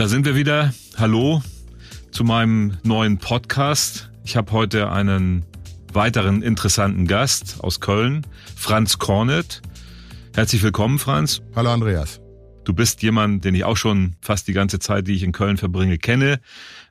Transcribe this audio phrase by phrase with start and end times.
[0.00, 0.72] da sind wir wieder.
[0.96, 1.42] Hallo
[2.10, 4.10] zu meinem neuen Podcast.
[4.24, 5.44] Ich habe heute einen
[5.92, 8.26] weiteren interessanten Gast aus Köln,
[8.56, 9.60] Franz Kornet.
[10.34, 11.42] Herzlich willkommen, Franz.
[11.54, 12.18] Hallo, Andreas.
[12.64, 15.58] Du bist jemand, den ich auch schon fast die ganze Zeit, die ich in Köln
[15.58, 16.40] verbringe, kenne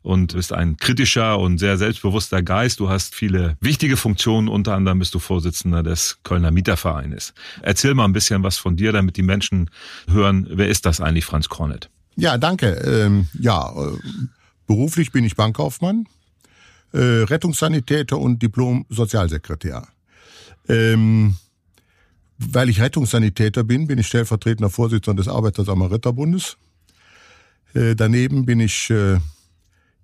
[0.04, 2.80] und bist ein kritischer und sehr selbstbewusster Geist.
[2.80, 7.34] Du hast viele wichtige Funktionen, unter anderem bist du Vorsitzender des Kölner Mietervereines.
[7.64, 9.72] Erzähl mal ein bisschen was von dir, damit die Menschen
[10.08, 11.90] hören, wer ist das eigentlich, Franz Kornet?
[12.20, 12.68] Ja, danke.
[12.68, 13.98] Ähm, ja, äh,
[14.68, 16.06] beruflich bin ich Bankkaufmann,
[16.92, 19.88] äh, Rettungssanitäter und Diplom-Sozialsekretär.
[20.68, 21.38] Ähm,
[22.38, 26.58] weil ich Rettungssanitäter bin, bin ich stellvertretender Vorsitzender des Arbeiter-Samariter-Bundes.
[27.74, 29.20] Äh, daneben bin ich äh,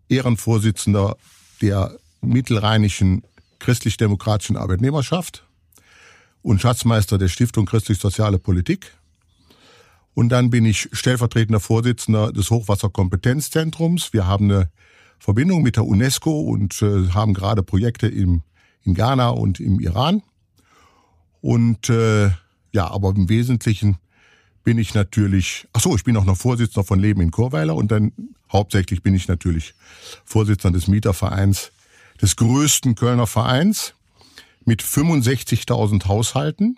[0.07, 1.17] Ehrenvorsitzender
[1.61, 3.23] der mittelrheinischen
[3.59, 5.45] christlich-demokratischen Arbeitnehmerschaft
[6.41, 8.93] und Schatzmeister der Stiftung Christlich-Soziale Politik.
[10.15, 14.13] Und dann bin ich stellvertretender Vorsitzender des Hochwasserkompetenzzentrums.
[14.13, 14.71] Wir haben eine
[15.19, 18.41] Verbindung mit der UNESCO und äh, haben gerade Projekte im,
[18.83, 20.23] in Ghana und im Iran.
[21.41, 22.29] Und äh,
[22.71, 23.97] ja, aber im Wesentlichen
[24.63, 27.91] bin ich natürlich, ach so, ich bin auch noch Vorsitzender von Leben in Chorweiler und
[27.91, 28.13] dann
[28.51, 29.73] hauptsächlich bin ich natürlich
[30.23, 31.71] Vorsitzender des Mietervereins,
[32.21, 33.93] des größten Kölner Vereins
[34.63, 36.77] mit 65.000 Haushalten.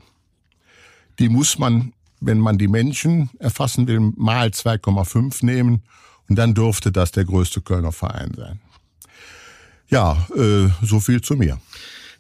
[1.19, 5.83] Die muss man, wenn man die Menschen erfassen will, mal 2,5 nehmen
[6.29, 8.59] und dann dürfte das der größte Kölner Verein sein.
[9.89, 11.59] Ja, äh, so viel zu mir.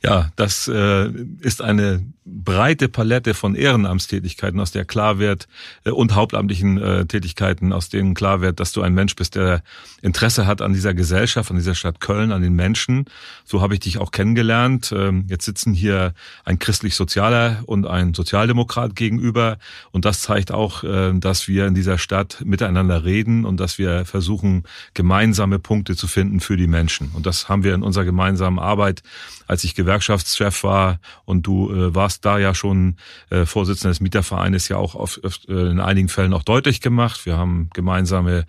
[0.03, 1.09] Ja, das äh,
[1.41, 5.47] ist eine breite Palette von Ehrenamtstätigkeiten, aus der klar wird,
[5.85, 9.63] äh, und hauptamtlichen äh, Tätigkeiten, aus denen klar wird, dass du ein Mensch bist, der
[10.01, 13.05] Interesse hat an dieser Gesellschaft, an dieser Stadt Köln, an den Menschen.
[13.45, 14.93] So habe ich dich auch kennengelernt.
[14.95, 16.13] Ähm, jetzt sitzen hier
[16.45, 19.57] ein christlich-sozialer und ein Sozialdemokrat gegenüber.
[19.91, 24.05] Und das zeigt auch, äh, dass wir in dieser Stadt miteinander reden und dass wir
[24.05, 27.11] versuchen, gemeinsame Punkte zu finden für die Menschen.
[27.13, 29.01] Und das haben wir in unserer gemeinsamen Arbeit,
[29.47, 32.97] als ich Gewerkschaftschef war und du äh, warst da ja schon
[33.29, 37.25] äh, Vorsitzender des Mietervereines ja auch auf, äh, in einigen Fällen auch deutlich gemacht.
[37.25, 38.45] Wir haben gemeinsame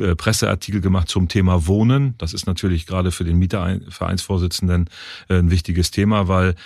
[0.00, 2.16] äh, Presseartikel gemacht zum Thema Wohnen.
[2.18, 4.90] Das ist natürlich gerade für den Mietervereinsvorsitzenden
[5.28, 6.56] äh, ein wichtiges Thema, weil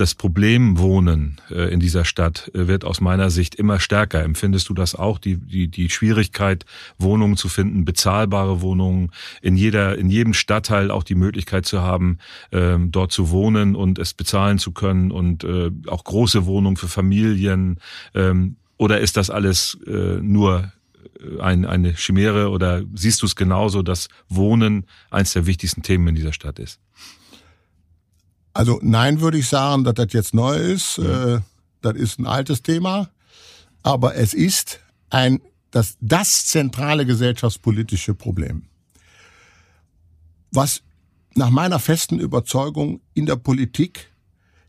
[0.00, 4.24] das Problem Wohnen äh, in dieser Stadt äh, wird aus meiner Sicht immer stärker.
[4.24, 5.18] Empfindest du das auch?
[5.18, 6.64] Die, die, die Schwierigkeit,
[6.98, 9.10] Wohnungen zu finden, bezahlbare Wohnungen,
[9.42, 12.18] in jeder, in jedem Stadtteil auch die Möglichkeit zu haben,
[12.50, 16.88] ähm, dort zu wohnen und es bezahlen zu können und äh, auch große Wohnungen für
[16.88, 17.78] Familien.
[18.14, 20.72] Ähm, oder ist das alles äh, nur
[21.40, 26.14] ein, eine Chimäre oder siehst du es genauso, dass Wohnen eines der wichtigsten Themen in
[26.14, 26.80] dieser Stadt ist?
[28.52, 30.98] Also nein, würde ich sagen, dass das jetzt neu ist.
[30.98, 31.40] Äh,
[31.82, 33.10] das ist ein altes Thema.
[33.82, 35.40] Aber es ist ein,
[35.70, 38.64] das, das zentrale gesellschaftspolitische Problem.
[40.50, 40.82] Was
[41.34, 44.10] nach meiner festen Überzeugung in der Politik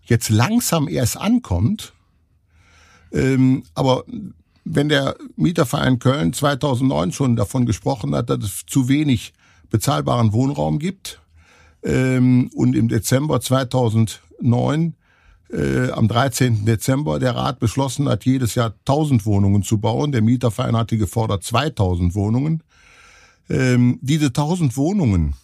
[0.03, 1.93] jetzt langsam erst ankommt,
[3.11, 4.03] ähm, aber
[4.63, 9.33] wenn der Mieterverein Köln 2009 schon davon gesprochen hat, dass es zu wenig
[9.69, 11.20] bezahlbaren Wohnraum gibt,
[11.83, 14.95] ähm, und im Dezember 2009
[15.51, 16.65] äh, am 13.
[16.65, 20.11] Dezember der Rat beschlossen hat, jedes Jahr 1000 Wohnungen zu bauen.
[20.11, 22.63] Der Mieterverein hatte gefordert 2000 Wohnungen.
[23.49, 25.35] Ähm, diese 1000 Wohnungen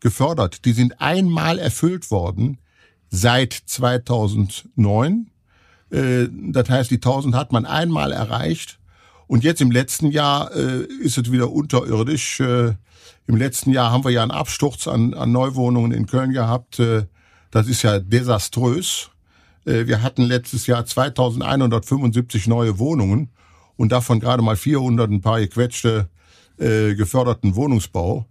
[0.00, 2.58] gefördert, die sind einmal erfüllt worden
[3.10, 5.30] seit 2009.
[5.90, 8.78] Äh, das heißt, die 1000 hat man einmal erreicht.
[9.28, 12.40] Und jetzt im letzten Jahr äh, ist es wieder unterirdisch.
[12.40, 12.74] Äh,
[13.26, 16.80] im letzten Jahr haben wir ja einen Absturz an, an Neuwohnungen in Köln gehabt.
[16.80, 17.04] Äh,
[17.50, 19.10] das ist ja desaströs.
[19.66, 23.28] Äh, wir hatten letztes Jahr 2175 neue Wohnungen
[23.76, 26.08] und davon gerade mal 400 ein paar gequetschte
[26.56, 28.26] äh, geförderten Wohnungsbau.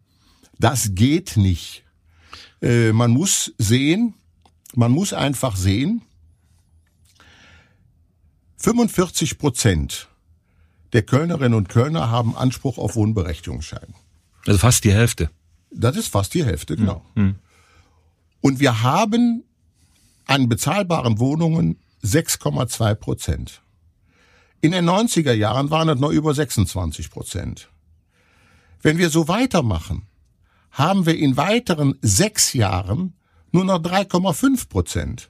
[0.59, 1.83] Das geht nicht.
[2.59, 4.15] Man muss sehen,
[4.73, 6.01] man muss einfach sehen,
[8.57, 10.07] 45 Prozent
[10.93, 13.93] der Kölnerinnen und Kölner haben Anspruch auf Wohnberechtigungsschein.
[14.45, 15.29] Also fast die Hälfte.
[15.71, 17.05] Das ist fast die Hälfte, genau.
[17.15, 17.35] Mhm.
[18.41, 19.43] Und wir haben
[20.25, 23.61] an bezahlbaren Wohnungen 6,2 Prozent.
[24.61, 27.69] In den 90er Jahren waren es noch über 26 Prozent.
[28.81, 30.07] Wenn wir so weitermachen,
[30.71, 33.13] haben wir in weiteren sechs Jahren
[33.51, 35.29] nur noch 3,5 Prozent.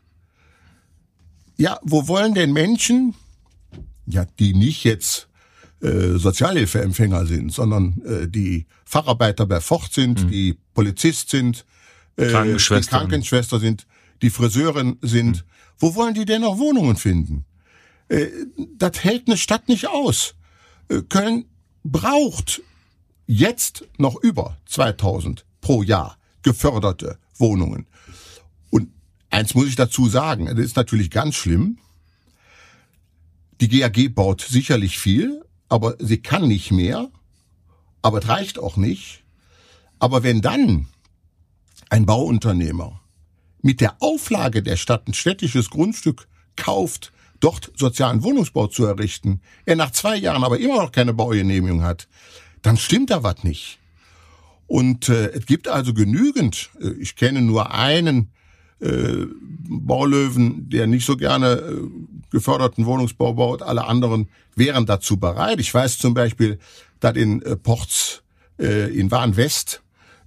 [1.58, 3.16] Ja, wo wollen denn Menschen,
[4.06, 5.28] ja, die nicht jetzt
[5.82, 10.30] äh, Sozialhilfeempfänger sind, sondern äh, die Facharbeiter bei Fort sind, mhm.
[10.30, 11.66] die Polizist sind,
[12.16, 12.58] äh, die
[12.88, 13.86] Krankenschwester sind,
[14.22, 15.38] die Friseurin sind.
[15.38, 15.42] Mhm.
[15.80, 17.46] Wo wollen die denn noch Wohnungen finden?
[18.10, 18.28] Äh,
[18.78, 20.36] das hält eine Stadt nicht aus.
[20.90, 21.46] Äh, Köln
[21.84, 22.62] braucht
[23.28, 27.88] jetzt noch über 2000 pro Jahr geförderte Wohnungen.
[28.70, 28.90] Und
[29.30, 31.78] eins muss ich dazu sagen, das ist natürlich ganz schlimm.
[33.60, 37.10] Die GAG baut sicherlich viel, aber sie kann nicht mehr,
[38.02, 39.24] aber es reicht auch nicht.
[40.00, 40.88] Aber wenn dann
[41.90, 43.02] ein Bauunternehmer
[43.62, 49.76] mit der Auflage der Stadt ein städtisches Grundstück kauft, dort sozialen Wohnungsbau zu errichten, er
[49.76, 52.08] nach zwei Jahren aber immer noch keine Baugenehmigung hat,
[52.62, 53.80] dann stimmt da was nicht.
[54.68, 58.32] Und äh, es gibt also genügend, äh, ich kenne nur einen
[58.80, 59.26] äh,
[59.70, 61.90] Baulöwen, der nicht so gerne äh,
[62.32, 65.60] geförderten Wohnungsbau baut, alle anderen wären dazu bereit.
[65.60, 66.60] Ich weiß zum Beispiel,
[67.00, 68.24] dass in äh, Ports
[68.60, 69.82] äh, in Warnwest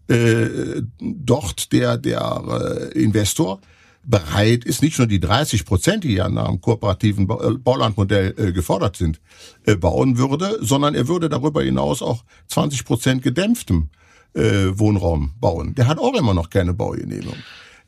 [0.08, 3.60] äh, dort der, der äh, Investor
[4.02, 8.52] bereit ist, nicht nur die 30 Prozent, die ja nach dem kooperativen äh, Baulandmodell äh,
[8.52, 9.20] gefordert sind,
[9.66, 13.90] äh, bauen würde, sondern er würde darüber hinaus auch 20 Prozent gedämpftem
[14.34, 15.74] äh, Wohnraum bauen.
[15.74, 17.36] Der hat auch immer noch keine Baugenehmigung.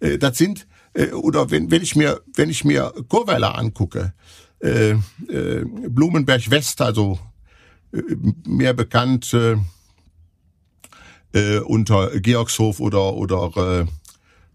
[0.01, 4.15] Äh, das sind äh, oder wenn, wenn ich mir wenn ich mir Chorweiler angucke,
[4.61, 7.19] äh, äh, Blumenberg West, also
[7.93, 8.01] äh,
[8.47, 9.57] mehr bekannt äh,
[11.33, 13.87] äh, unter Georgshof oder oder äh,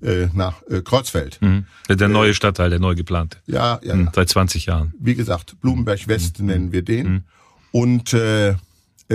[0.01, 1.42] äh, nach äh, Kreuzfeld.
[1.42, 1.66] Mhm.
[1.89, 3.39] Der neue Stadtteil, der neu geplante.
[3.48, 3.95] Ja, ja.
[3.95, 4.94] Mhm, seit 20 Jahren.
[5.00, 6.45] Wie gesagt, Blumenberg West mhm.
[6.45, 7.07] nennen wir den.
[7.07, 7.24] Mhm.
[7.72, 8.56] Und äh, äh,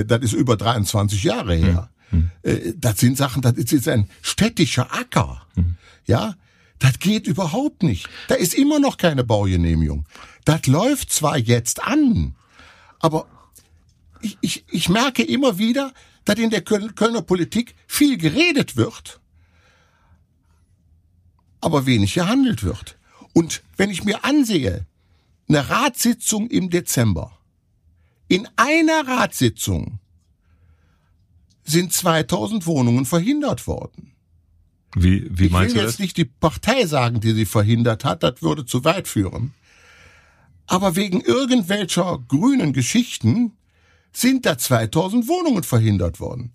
[0.05, 1.91] das ist über 23 Jahre her.
[2.11, 2.31] Mhm.
[2.43, 5.43] Äh, das sind Sachen, das ist jetzt ein städtischer Acker.
[5.55, 5.77] Mhm.
[6.07, 6.35] Ja,
[6.83, 8.09] das geht überhaupt nicht.
[8.27, 10.05] Da ist immer noch keine Baugenehmigung.
[10.45, 12.35] Das läuft zwar jetzt an,
[12.99, 13.27] aber
[14.21, 15.95] ich, ich, ich merke immer wieder,
[16.25, 19.21] dass in der Kölner Politik viel geredet wird,
[21.61, 22.99] aber wenig gehandelt wird.
[23.33, 24.87] Und wenn ich mir ansehe,
[25.49, 27.39] eine Ratssitzung im Dezember,
[28.27, 30.01] in einer Ratssitzung
[31.65, 34.12] sind 2000 Wohnungen verhindert worden.
[34.95, 38.23] Wie, wie meinst ich will du jetzt nicht die Partei sagen, die sie verhindert hat,
[38.23, 39.55] das würde zu weit führen.
[40.67, 43.53] Aber wegen irgendwelcher grünen Geschichten
[44.13, 46.53] sind da 2000 Wohnungen verhindert worden.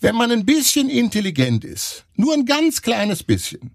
[0.00, 3.70] Wenn man ein bisschen intelligent ist, nur ein ganz kleines bisschen,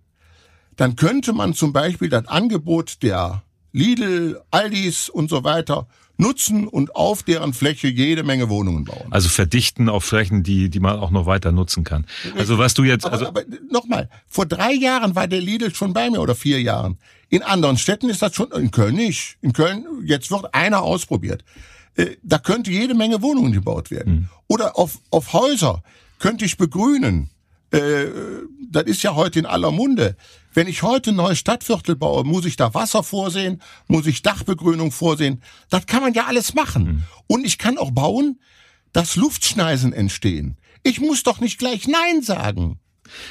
[0.76, 5.88] dann könnte man zum Beispiel das Angebot der Lidl, Aldis und so weiter
[6.18, 9.08] nutzen und auf deren Fläche jede Menge Wohnungen bauen.
[9.12, 12.06] Also verdichten auf Flächen, die, die man auch noch weiter nutzen kann.
[12.36, 15.94] Also was du jetzt, aber, also aber nochmal, vor drei Jahren war der Lidl schon
[15.94, 16.98] bei mir oder vier Jahren.
[17.30, 19.38] In anderen Städten ist das schon, in Köln nicht.
[19.42, 21.44] In Köln, jetzt wird einer ausprobiert.
[21.96, 24.14] Äh, da könnte jede Menge Wohnungen gebaut werden.
[24.14, 24.30] Mhm.
[24.48, 25.84] Oder auf, auf Häuser
[26.20, 27.30] könnte ich begrünen.
[27.72, 28.06] Äh,
[28.70, 30.16] das ist ja heute in aller Munde.
[30.54, 34.92] Wenn ich heute ein neues Stadtviertel baue, muss ich da Wasser vorsehen, muss ich Dachbegrünung
[34.92, 35.42] vorsehen.
[35.70, 36.84] Das kann man ja alles machen.
[36.84, 37.04] Mhm.
[37.28, 38.40] Und ich kann auch bauen,
[38.94, 40.58] dass Luftschneisen entstehen.
[40.84, 42.80] Ich muss doch nicht gleich Nein sagen.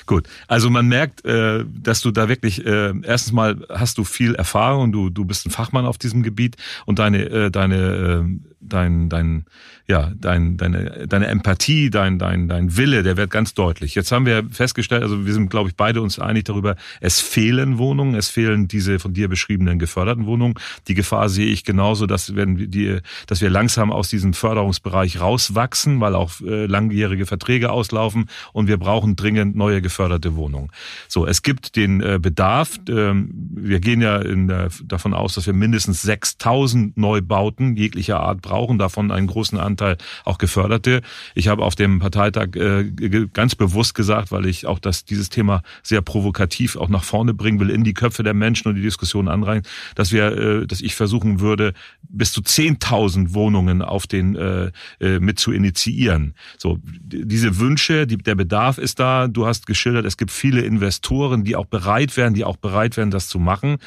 [0.06, 4.34] Gut, also man merkt, äh, dass du da wirklich äh, erstens mal hast du viel
[4.34, 8.28] Erfahrung, du du bist ein Fachmann auf diesem Gebiet und deine äh, deine
[8.60, 9.44] dein dein
[9.88, 13.94] ja, dein, deine, deine Empathie, dein, dein, dein Wille, der wird ganz deutlich.
[13.94, 17.78] Jetzt haben wir festgestellt, also wir sind, glaube ich, beide uns einig darüber, es fehlen
[17.78, 20.54] Wohnungen, es fehlen diese von dir beschriebenen geförderten Wohnungen.
[20.88, 26.00] Die Gefahr sehe ich genauso, dass, werden die, dass wir langsam aus diesem Förderungsbereich rauswachsen,
[26.00, 30.70] weil auch äh, langjährige Verträge auslaufen und wir brauchen dringend neue geförderte Wohnungen.
[31.08, 32.78] So, es gibt den äh, Bedarf.
[32.88, 38.42] Ähm, wir gehen ja in der, davon aus, dass wir mindestens 6000 Neubauten jeglicher Art
[38.42, 41.02] brauchen, davon einen großen Anteil Anteil auch geförderte.
[41.34, 42.84] Ich habe auf dem Parteitag äh,
[43.32, 47.60] ganz bewusst gesagt, weil ich auch das, dieses Thema sehr provokativ auch nach vorne bringen
[47.60, 49.62] will, in die Köpfe der Menschen und die Diskussion anreihen,
[49.94, 51.74] dass wir, äh, dass ich versuchen würde,
[52.08, 54.70] bis zu 10.000 Wohnungen auf den äh,
[55.00, 56.34] äh, mit zu initiieren.
[56.56, 59.28] So diese Wünsche, die, der Bedarf ist da.
[59.28, 63.10] Du hast geschildert, es gibt viele Investoren, die auch bereit wären, die auch bereit wären,
[63.10, 63.78] das zu machen.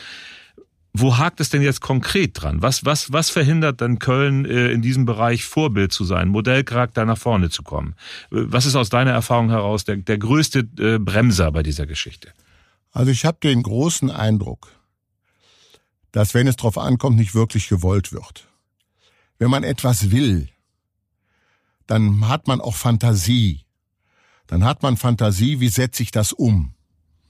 [0.93, 2.63] Wo hakt es denn jetzt konkret dran?
[2.63, 7.17] Was, was, was verhindert dann Köln äh, in diesem Bereich Vorbild zu sein, Modellcharakter nach
[7.17, 7.93] vorne zu kommen?
[8.31, 12.33] Äh, was ist aus deiner Erfahrung heraus der, der größte äh, Bremser bei dieser Geschichte?
[12.91, 14.71] Also ich habe den großen Eindruck,
[16.11, 18.47] dass wenn es darauf ankommt, nicht wirklich gewollt wird.
[19.37, 20.49] Wenn man etwas will,
[21.87, 23.65] dann hat man auch Fantasie.
[24.49, 26.73] Dann hat man Fantasie, wie setze ich das um?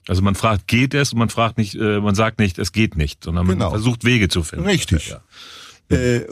[0.08, 1.12] Also man fragt, geht es?
[1.12, 3.70] Und man fragt nicht, äh, man sagt nicht, es geht nicht, sondern man genau.
[3.70, 4.64] versucht Wege zu finden.
[4.64, 5.14] Richtig.
[5.90, 5.96] Ja.
[5.96, 6.26] Äh,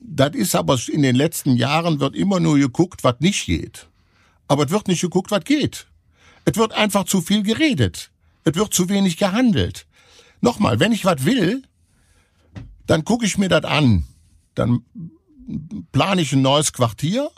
[0.00, 3.88] das ist aber in den letzten Jahren wird immer nur geguckt, was nicht geht.
[4.46, 5.86] Aber es wird nicht geguckt, was geht.
[6.44, 8.10] Es wird einfach zu viel geredet.
[8.44, 9.86] Es wird zu wenig gehandelt.
[10.42, 11.62] Nochmal, wenn ich was will,
[12.86, 14.04] dann gucke ich mir das an.
[14.54, 14.82] Dann
[15.92, 17.30] plane ich ein neues Quartier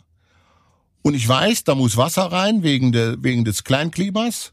[1.03, 4.53] Und ich weiß, da muss Wasser rein wegen, der, wegen des Kleinklimas.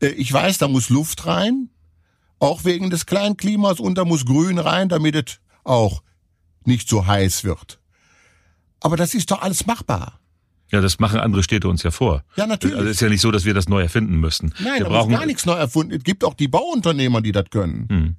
[0.00, 1.70] Äh, ich weiß, da muss Luft rein,
[2.38, 3.80] auch wegen des Kleinklimas.
[3.80, 6.02] Und da muss Grün rein, damit es auch
[6.64, 7.78] nicht so heiß wird.
[8.80, 10.20] Aber das ist doch alles machbar.
[10.72, 12.24] Ja, das machen andere Städte uns ja vor.
[12.36, 12.76] Ja, natürlich.
[12.76, 14.52] Also es ist ja nicht so, dass wir das neu erfinden müssten.
[14.58, 15.94] Nein, wir da brauchen gar nichts neu erfunden.
[15.94, 17.86] Es gibt auch die Bauunternehmer, die das können.
[17.88, 18.16] Hm.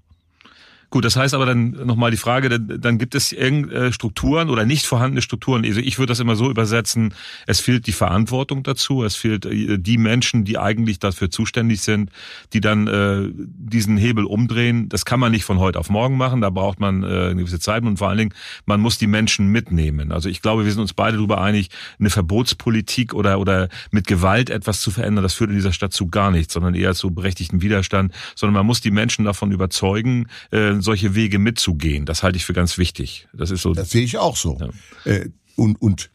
[0.90, 4.66] Gut, das heißt aber dann nochmal die Frage, dann, dann gibt es irgendeine Strukturen oder
[4.66, 5.66] nicht vorhandene Strukturen.
[5.66, 7.14] Also ich würde das immer so übersetzen,
[7.46, 12.10] es fehlt die Verantwortung dazu, es fehlt äh, die Menschen, die eigentlich dafür zuständig sind,
[12.54, 14.88] die dann äh, diesen Hebel umdrehen.
[14.88, 17.60] Das kann man nicht von heute auf morgen machen, da braucht man äh, eine gewisse
[17.60, 18.34] Zeit und vor allen Dingen,
[18.66, 20.14] man muss die Menschen mitnehmen.
[20.14, 24.50] Also ich glaube, wir sind uns beide darüber einig, eine Verbotspolitik oder, oder mit Gewalt
[24.50, 27.62] etwas zu verändern, das führt in dieser Stadt zu gar nichts, sondern eher zu berechtigten
[27.62, 32.06] Widerstand, sondern man muss die Menschen davon überzeugen, äh, solche Wege mitzugehen.
[32.06, 33.28] Das halte ich für ganz wichtig.
[33.34, 33.74] Das ist so.
[33.74, 34.58] Das sehe ich auch so.
[34.60, 35.12] Ja.
[35.12, 36.12] Äh, und und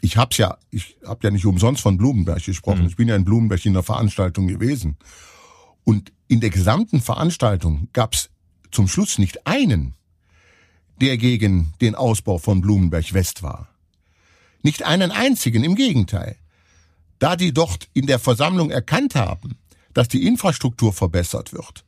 [0.00, 2.82] ich hab's ja, ich habe ja nicht umsonst von Blumenberg gesprochen.
[2.82, 2.88] Mhm.
[2.88, 4.96] Ich bin ja in Blumenberg in der Veranstaltung gewesen.
[5.84, 8.30] Und in der gesamten Veranstaltung gab's
[8.70, 9.94] zum Schluss nicht einen,
[11.00, 13.68] der gegen den Ausbau von Blumenberg West war.
[14.62, 16.36] Nicht einen einzigen, im Gegenteil.
[17.18, 19.56] Da die dort in der Versammlung erkannt haben,
[19.92, 21.84] dass die Infrastruktur verbessert wird,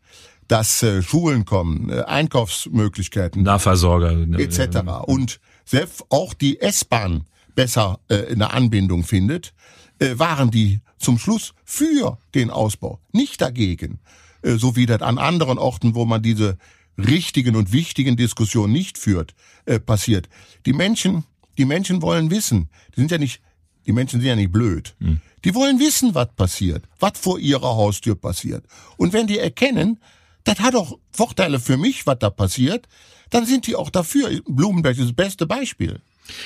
[0.48, 5.06] dass äh, Schulen kommen, äh, Einkaufsmöglichkeiten, Nahversorger etc.
[5.06, 9.54] Und selbst auch die S-Bahn besser äh, eine Anbindung findet,
[9.98, 14.00] äh, waren die zum Schluss für den Ausbau, nicht dagegen,
[14.42, 16.58] äh, so wie das an anderen Orten, wo man diese
[16.98, 19.34] richtigen und wichtigen Diskussionen nicht führt,
[19.64, 20.28] äh, passiert.
[20.66, 21.24] Die Menschen,
[21.58, 23.40] die Menschen wollen wissen, die sind ja nicht,
[23.86, 24.94] die Menschen sind ja nicht blöd.
[25.00, 25.20] Hm.
[25.44, 28.64] Die wollen wissen, was passiert, was vor ihrer Haustür passiert.
[28.96, 29.98] Und wenn die erkennen,
[30.44, 32.88] das hat auch Vorteile für mich, was da passiert,
[33.30, 34.40] dann sind die auch dafür.
[34.46, 36.00] Blumenberg ist das beste Beispiel.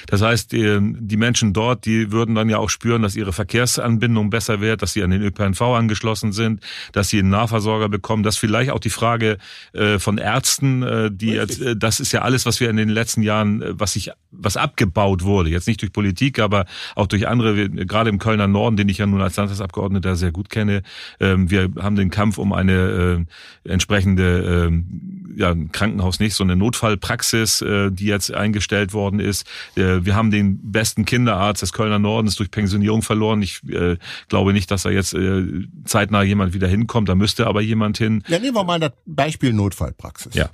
[0.07, 4.61] Das heißt, die, Menschen dort, die würden dann ja auch spüren, dass ihre Verkehrsanbindung besser
[4.61, 6.61] wird, dass sie an den ÖPNV angeschlossen sind,
[6.93, 9.39] dass sie einen Nahversorger bekommen, dass vielleicht auch die Frage
[9.73, 12.89] äh, von Ärzten, äh, die jetzt, äh, das ist ja alles, was wir in den
[12.89, 17.69] letzten Jahren, was sich, was abgebaut wurde, jetzt nicht durch Politik, aber auch durch andere,
[17.69, 20.83] gerade im Kölner Norden, den ich ja nun als Landtagsabgeordneter sehr gut kenne.
[21.21, 23.27] Ähm, wir haben den Kampf um eine
[23.65, 29.45] entsprechende, äh, ja, Krankenhaus nicht, so eine Notfallpraxis, die jetzt eingestellt worden ist
[29.75, 33.43] wir haben den besten Kinderarzt des Kölner Nordens durch Pensionierung verloren.
[33.43, 33.97] Ich äh,
[34.29, 37.09] glaube nicht, dass da jetzt äh, zeitnah jemand wieder hinkommt.
[37.09, 38.23] Da müsste aber jemand hin.
[38.29, 40.35] Ja, nehmen wir mal das Beispiel Notfallpraxis.
[40.35, 40.51] Ja.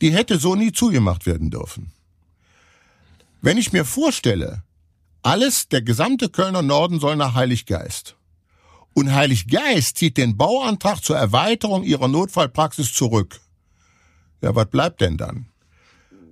[0.00, 1.92] Die hätte so nie zugemacht werden dürfen.
[3.40, 4.62] Wenn ich mir vorstelle,
[5.22, 8.16] alles, der gesamte Kölner Norden soll nach Heiliggeist.
[8.92, 13.40] Und Heiliggeist zieht den Bauantrag zur Erweiterung ihrer Notfallpraxis zurück.
[14.40, 15.46] Ja, was bleibt denn dann?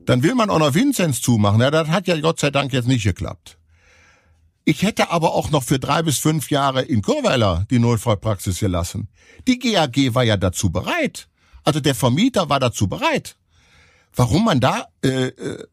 [0.07, 1.61] Dann will man auch noch Vinzenz zumachen.
[1.61, 3.59] Ja, das hat ja Gott sei Dank jetzt nicht geklappt.
[4.65, 9.09] Ich hätte aber auch noch für drei bis fünf Jahre in Kurweiler die Notfallpraxis gelassen.
[9.49, 11.29] Die GAG war ja dazu bereit.
[11.65, 13.37] Also der Vermieter war dazu bereit.
[14.15, 15.65] Warum man da, äh, äh,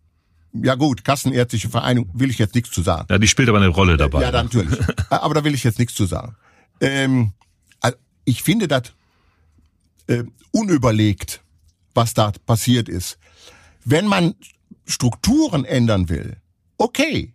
[0.54, 3.06] ja gut, Kassenärztliche Vereinigung will ich jetzt nichts zu sagen.
[3.10, 4.22] Ja, die spielt aber eine Rolle dabei.
[4.22, 4.80] Ja, natürlich.
[5.10, 6.36] aber da will ich jetzt nichts zu sagen.
[6.82, 7.34] Ähm,
[8.30, 8.94] ich finde das
[10.08, 11.42] äh, unüberlegt,
[11.96, 13.18] was da passiert ist.
[13.86, 14.36] Wenn man
[14.86, 16.38] Strukturen ändern will,
[16.78, 17.34] okay,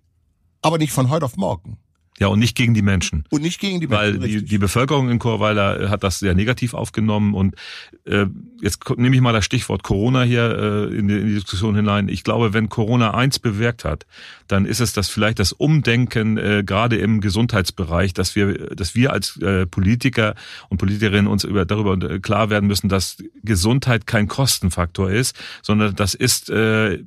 [0.62, 1.78] aber nicht von heute auf morgen.
[2.20, 3.24] Ja, und nicht gegen die Menschen.
[3.30, 4.20] Und nicht gegen die Menschen.
[4.20, 7.34] Weil die, die Bevölkerung in Chorweiler hat das sehr negativ aufgenommen.
[7.34, 7.56] Und
[8.04, 8.26] äh,
[8.62, 12.08] jetzt nehme ich mal das Stichwort Corona hier äh, in, die, in die Diskussion hinein.
[12.08, 14.06] Ich glaube, wenn Corona eins bewirkt hat,
[14.46, 19.12] dann ist es das vielleicht das Umdenken äh, gerade im Gesundheitsbereich, dass wir, dass wir
[19.12, 20.36] als äh, Politiker
[20.68, 26.14] und Politikerinnen uns über, darüber klar werden müssen, dass Gesundheit kein Kostenfaktor ist, sondern das
[26.14, 27.00] ist äh,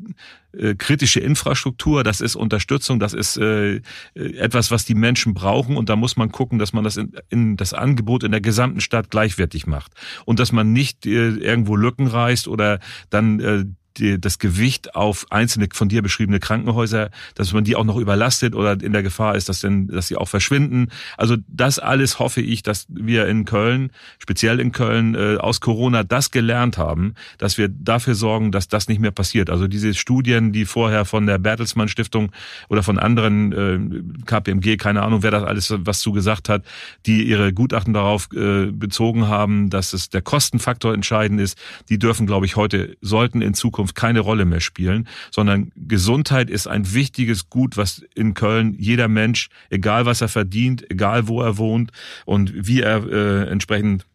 [0.54, 3.82] äh, kritische Infrastruktur, das ist Unterstützung, das ist äh,
[4.14, 5.78] etwas, was die Menschen brauchen.
[5.78, 8.82] Und da muss man gucken, dass man das in, in das Angebot in der gesamten
[8.82, 9.92] Stadt gleichwertig macht.
[10.26, 13.66] Und dass man nicht äh, irgendwo Lücken reißt oder dann äh,
[14.00, 18.56] die, das Gewicht auf einzelne von dir beschriebene Krankenhäuser, dass man die auch noch überlastet
[18.56, 20.90] oder in der Gefahr ist, dass denn, dass sie auch verschwinden.
[21.18, 26.04] Also das alles hoffe ich, dass wir in Köln, speziell in Köln, äh, aus Corona
[26.04, 29.50] das gelernt haben, dass wir dafür sorgen, dass das nicht mehr passiert.
[29.50, 32.32] Also diese Studien, die vorher von der Bertelsmann Stiftung
[32.70, 36.64] oder von anderen äh, KPMG, keine Ahnung, wer das alles was zu gesagt hat,
[37.06, 41.58] die ihre Gutachten darauf äh, bezogen haben, dass es der Kostenfaktor entscheidend ist,
[41.90, 46.50] die dürfen, glaube ich, heute sollten in Zukunft Zukunft keine Rolle mehr spielen, sondern Gesundheit
[46.50, 51.42] ist ein wichtiges Gut, was in Köln jeder Mensch, egal was er verdient, egal wo
[51.42, 51.92] er wohnt
[52.26, 54.06] und wie er äh, entsprechend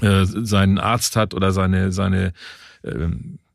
[0.00, 2.32] äh, seinen Arzt hat oder seine seine
[2.82, 3.08] äh,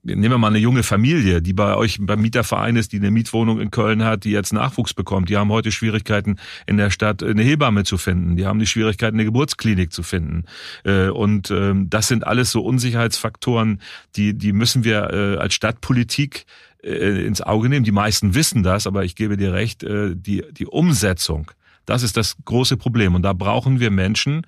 [0.04, 3.60] nehmen wir mal eine junge Familie, die bei euch beim Mieterverein ist, die eine Mietwohnung
[3.60, 5.30] in Köln hat, die jetzt Nachwuchs bekommt.
[5.30, 8.36] Die haben heute Schwierigkeiten in der Stadt eine Hebamme zu finden.
[8.36, 10.46] Die haben die Schwierigkeiten eine Geburtsklinik zu finden.
[10.84, 13.82] Äh, und ähm, das sind alles so Unsicherheitsfaktoren,
[14.16, 16.46] die die müssen wir äh, als Stadtpolitik
[16.84, 17.86] äh, ins Auge nehmen.
[17.86, 21.52] Die meisten wissen das, aber ich gebe dir recht, die die Umsetzung,
[21.86, 24.46] das ist das große Problem und da brauchen wir Menschen,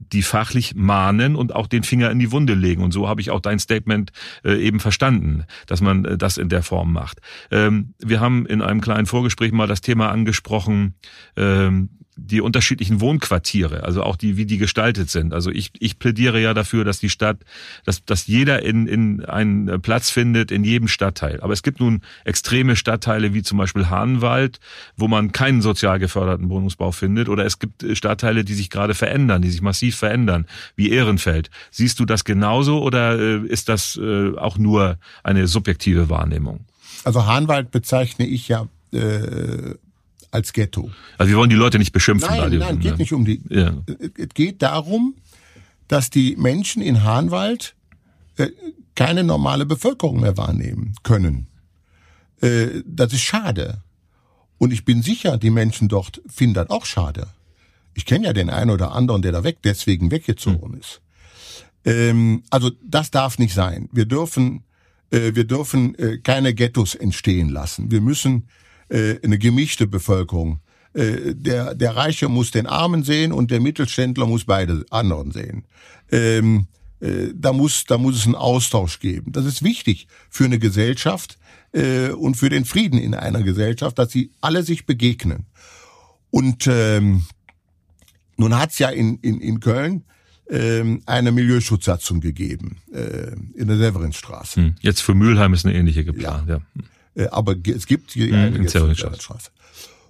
[0.00, 2.82] die fachlich mahnen und auch den Finger in die Wunde legen.
[2.82, 4.10] Und so habe ich auch dein Statement
[4.44, 7.20] äh, eben verstanden, dass man äh, das in der Form macht.
[7.50, 10.94] Ähm, wir haben in einem kleinen Vorgespräch mal das Thema angesprochen,
[11.36, 15.32] ähm, die unterschiedlichen Wohnquartiere, also auch die, wie die gestaltet sind.
[15.32, 17.38] Also ich, ich plädiere ja dafür, dass die Stadt,
[17.84, 21.40] dass, dass jeder in, in einen Platz findet in jedem Stadtteil.
[21.40, 24.60] Aber es gibt nun extreme Stadtteile wie zum Beispiel Hahnwald,
[24.96, 27.28] wo man keinen sozial geförderten Wohnungsbau findet.
[27.28, 31.50] Oder es gibt Stadtteile, die sich gerade verändern, die sich massiv verändern, wie Ehrenfeld.
[31.70, 36.66] Siehst du das genauso oder äh, ist das äh, auch nur eine subjektive Wahrnehmung?
[37.04, 39.74] Also Hahnwald bezeichne ich ja äh,
[40.30, 40.90] als Ghetto.
[41.18, 42.36] Also wir wollen die Leute nicht beschimpfen.
[42.36, 43.42] Nein, nein, geht nicht um die.
[43.48, 43.74] Ja.
[44.16, 45.14] Es geht darum,
[45.88, 47.74] dass die Menschen in Hahnwald
[48.36, 48.48] äh,
[48.94, 51.48] keine normale Bevölkerung mehr wahrnehmen können.
[52.40, 53.82] Äh, das ist schade.
[54.58, 57.28] Und ich bin sicher, die Menschen dort finden das auch schade.
[57.94, 60.80] Ich kenne ja den einen oder anderen, der da weg, deswegen weggezogen hm.
[60.80, 61.00] ist.
[61.84, 63.88] Ähm, also das darf nicht sein.
[63.92, 64.64] Wir dürfen,
[65.10, 67.90] äh, wir dürfen äh, keine Ghettos entstehen lassen.
[67.90, 68.48] Wir müssen
[68.90, 70.60] äh, eine gemischte Bevölkerung.
[70.92, 75.64] Äh, der, der Reiche muss den Armen sehen und der Mittelständler muss beide anderen sehen.
[76.10, 76.66] Ähm,
[77.00, 79.32] äh, da muss, da muss es einen Austausch geben.
[79.32, 81.38] Das ist wichtig für eine Gesellschaft
[81.72, 85.46] äh, und für den Frieden in einer Gesellschaft, dass sie alle sich begegnen.
[86.30, 87.24] Und ähm,
[88.36, 90.04] nun hat's ja in, in, in Köln
[90.48, 94.60] ähm, eine Milieuschutzsatzung gegeben äh, in der Severinstraße.
[94.60, 94.74] Hm.
[94.80, 96.48] Jetzt für Mülheim ist eine ähnliche geplant.
[96.48, 96.56] Ja.
[96.56, 96.82] ja.
[97.14, 99.50] Äh, aber es gibt hier eine mhm, Straße.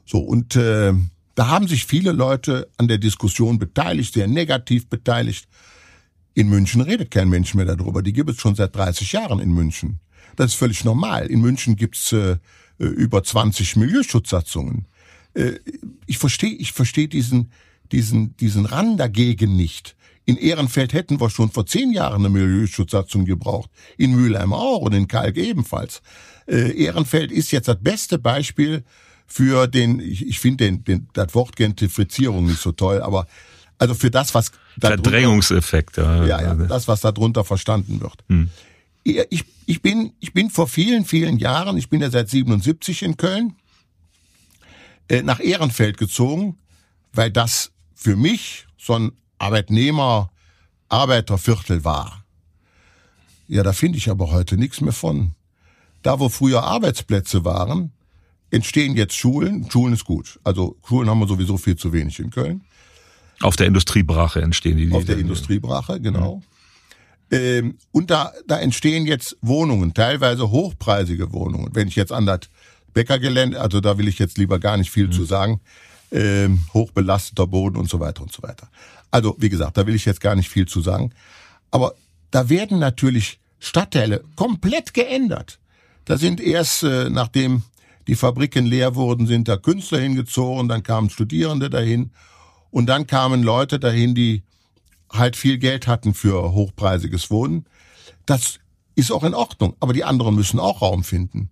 [0.06, 0.92] So, und äh,
[1.34, 5.46] da haben sich viele Leute an der Diskussion beteiligt, sehr negativ beteiligt.
[6.34, 8.02] In München redet kein Mensch mehr darüber.
[8.02, 10.00] Die gibt es schon seit 30 Jahren in München.
[10.36, 11.26] Das ist völlig normal.
[11.26, 12.36] In München gibt's äh,
[12.80, 14.86] äh, über 20 Milieuschutzsatzungen.
[15.34, 15.52] Äh,
[16.06, 17.52] ich verstehe ich versteh diesen,
[17.92, 19.96] diesen, diesen Rang dagegen nicht.
[20.24, 23.70] In Ehrenfeld hätten wir schon vor zehn Jahren eine Milieuschutzsatzung gebraucht.
[23.98, 26.02] In Mülheim auch und in Kalk ebenfalls.
[26.46, 28.84] Äh, Ehrenfeld ist jetzt das beste Beispiel
[29.26, 33.26] für den, ich, ich finde den, den, das Wort Gentrifizierung nicht so toll, aber
[33.78, 38.24] also für das, was Verdrängungseffekt, ja, ja, ja, das, was darunter verstanden wird.
[38.28, 38.50] Hm.
[39.02, 43.16] Ich, ich bin, ich bin vor vielen, vielen Jahren, ich bin ja seit 77 in
[43.16, 43.54] Köln,
[45.08, 46.58] äh, nach Ehrenfeld gezogen,
[47.12, 50.30] weil das für mich so ein Arbeitnehmer,
[50.88, 52.24] Arbeiterviertel war.
[53.48, 55.32] Ja, da finde ich aber heute nichts mehr von.
[56.02, 57.92] Da, wo früher Arbeitsplätze waren,
[58.50, 59.70] entstehen jetzt Schulen.
[59.70, 60.40] Schulen ist gut.
[60.44, 62.62] Also Schulen haben wir sowieso viel zu wenig in Köln.
[63.40, 64.92] Auf der Industriebrache entstehen die.
[64.92, 66.42] Auf der Industriebrache, genau.
[67.30, 67.38] Ja.
[67.38, 71.70] Ähm, und da, da entstehen jetzt Wohnungen, teilweise hochpreisige Wohnungen.
[71.72, 72.40] Wenn ich jetzt an das
[72.92, 75.12] Bäckergelände, also da will ich jetzt lieber gar nicht viel mhm.
[75.12, 75.60] zu sagen,
[76.10, 78.68] ähm, hochbelasteter Boden und so weiter und so weiter.
[79.12, 81.12] Also, wie gesagt, da will ich jetzt gar nicht viel zu sagen.
[81.70, 81.94] Aber
[82.32, 85.59] da werden natürlich Stadtteile komplett geändert.
[86.10, 87.62] Da sind erst, äh, nachdem
[88.08, 92.10] die Fabriken leer wurden, sind da Künstler hingezogen, dann kamen Studierende dahin
[92.72, 94.42] und dann kamen Leute dahin, die
[95.12, 97.64] halt viel Geld hatten für hochpreisiges Wohnen.
[98.26, 98.58] Das
[98.96, 101.48] ist auch in Ordnung, aber die anderen müssen auch Raum finden.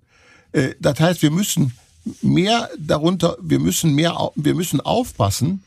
[0.51, 1.79] Äh, das heißt, wir müssen
[2.21, 5.63] mehr darunter, wir müssen mehr, wir müssen aufpassen,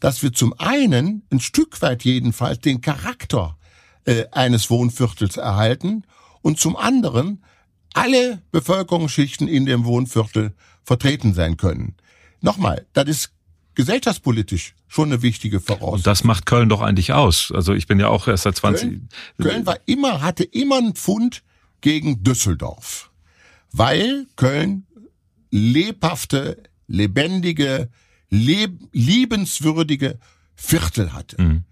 [0.00, 3.56] dass wir zum einen ein Stück weit jedenfalls den Charakter
[4.04, 6.02] äh, eines Wohnviertels erhalten
[6.40, 7.40] und zum anderen
[7.94, 11.94] alle Bevölkerungsschichten in dem Wohnviertel vertreten sein können.
[12.40, 13.32] Nochmal, das ist
[13.74, 15.94] gesellschaftspolitisch schon eine wichtige Voraussetzung.
[15.94, 17.50] Und das macht Köln doch eigentlich aus.
[17.54, 18.88] Also ich bin ja auch erst seit 20.
[18.88, 21.42] Köln, Köln war immer, hatte immer einen Pfund
[21.80, 23.10] gegen Düsseldorf.
[23.72, 24.86] Weil Köln
[25.50, 27.88] lebhafte, lebendige,
[28.28, 30.18] leb liebenswürdige
[30.54, 31.40] Viertel hatte.
[31.40, 31.64] Mhm.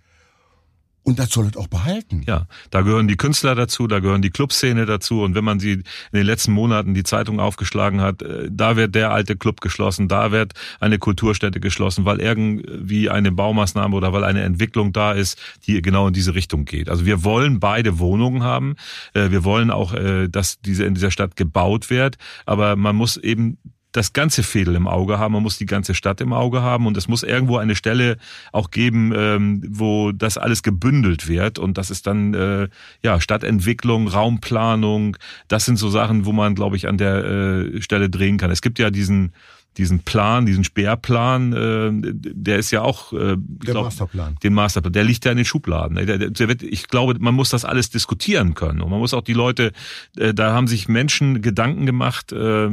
[1.02, 2.22] Und das soll es auch behalten.
[2.26, 5.22] Ja, da gehören die Künstler dazu, da gehören die Clubszene dazu.
[5.22, 8.94] Und wenn man sie in den letzten Monaten die Zeitung aufgeschlagen hat, äh, da wird
[8.94, 14.24] der alte Club geschlossen, da wird eine Kulturstätte geschlossen, weil irgendwie eine Baumaßnahme oder weil
[14.24, 16.90] eine Entwicklung da ist, die genau in diese Richtung geht.
[16.90, 18.76] Also wir wollen beide Wohnungen haben.
[19.14, 22.16] Äh, wir wollen auch, äh, dass diese in dieser Stadt gebaut wird.
[22.44, 23.58] Aber man muss eben
[23.92, 26.86] das ganze Fädel im Auge haben, man muss die ganze Stadt im Auge haben.
[26.86, 28.16] Und es muss irgendwo eine Stelle
[28.52, 31.58] auch geben, ähm, wo das alles gebündelt wird.
[31.58, 32.68] Und das ist dann äh,
[33.02, 35.16] ja Stadtentwicklung, Raumplanung,
[35.48, 38.50] das sind so Sachen, wo man glaube ich an der äh, Stelle drehen kann.
[38.50, 39.32] Es gibt ja diesen
[39.80, 44.36] diesen Plan, diesen Sperrplan, äh, der ist ja auch äh, der glaub, Masterplan.
[44.42, 45.96] Den Masterplan, der liegt ja in den Schubladen.
[46.06, 49.32] Der, wird, ich glaube, man muss das alles diskutieren können und man muss auch die
[49.32, 49.72] Leute,
[50.16, 52.30] äh, da haben sich Menschen Gedanken gemacht.
[52.30, 52.68] Äh,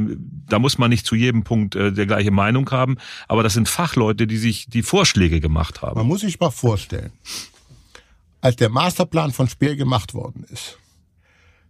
[0.48, 3.68] da muss man nicht zu jedem Punkt äh, der gleiche Meinung haben, aber das sind
[3.68, 5.96] Fachleute, die sich die Vorschläge gemacht haben.
[5.96, 7.12] Man muss sich mal vorstellen,
[8.42, 10.78] als der Masterplan von Speer gemacht worden ist,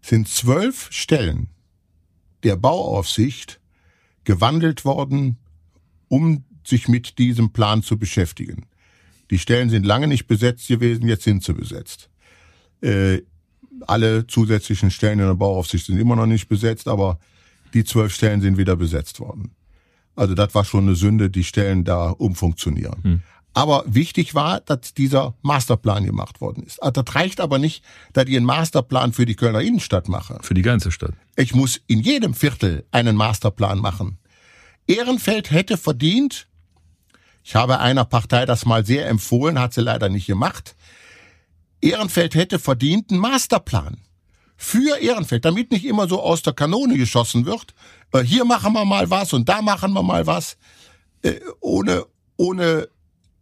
[0.02, 1.48] sind zwölf Stellen
[2.42, 3.60] der Bauaufsicht
[4.28, 5.38] gewandelt worden,
[6.08, 8.66] um sich mit diesem Plan zu beschäftigen.
[9.30, 12.10] Die Stellen sind lange nicht besetzt gewesen, jetzt sind sie besetzt.
[12.82, 13.22] Äh,
[13.86, 17.18] alle zusätzlichen Stellen in der Bauaufsicht sind immer noch nicht besetzt, aber
[17.72, 19.52] die zwölf Stellen sind wieder besetzt worden.
[20.14, 23.02] Also das war schon eine Sünde, die Stellen da umfunktionieren.
[23.02, 23.22] Hm.
[23.54, 26.82] Aber wichtig war, dass dieser Masterplan gemacht worden ist.
[26.82, 27.82] Also das reicht aber nicht,
[28.12, 30.38] dass ich einen Masterplan für die Kölner Innenstadt mache.
[30.42, 31.14] Für die ganze Stadt.
[31.36, 34.18] Ich muss in jedem Viertel einen Masterplan machen.
[34.86, 36.46] Ehrenfeld hätte verdient,
[37.42, 40.76] ich habe einer Partei das mal sehr empfohlen, hat sie leider nicht gemacht,
[41.80, 43.98] Ehrenfeld hätte verdient einen Masterplan
[44.56, 47.74] für Ehrenfeld, damit nicht immer so aus der Kanone geschossen wird.
[48.12, 50.56] Äh, hier machen wir mal was und da machen wir mal was,
[51.22, 52.04] äh, ohne,
[52.36, 52.88] ohne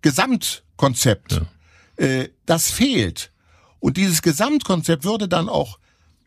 [0.07, 1.43] Gesamtkonzept.
[1.99, 2.05] Ja.
[2.05, 3.33] Äh, das fehlt.
[3.81, 5.81] Und dieses Gesamtkonzept würde dann auch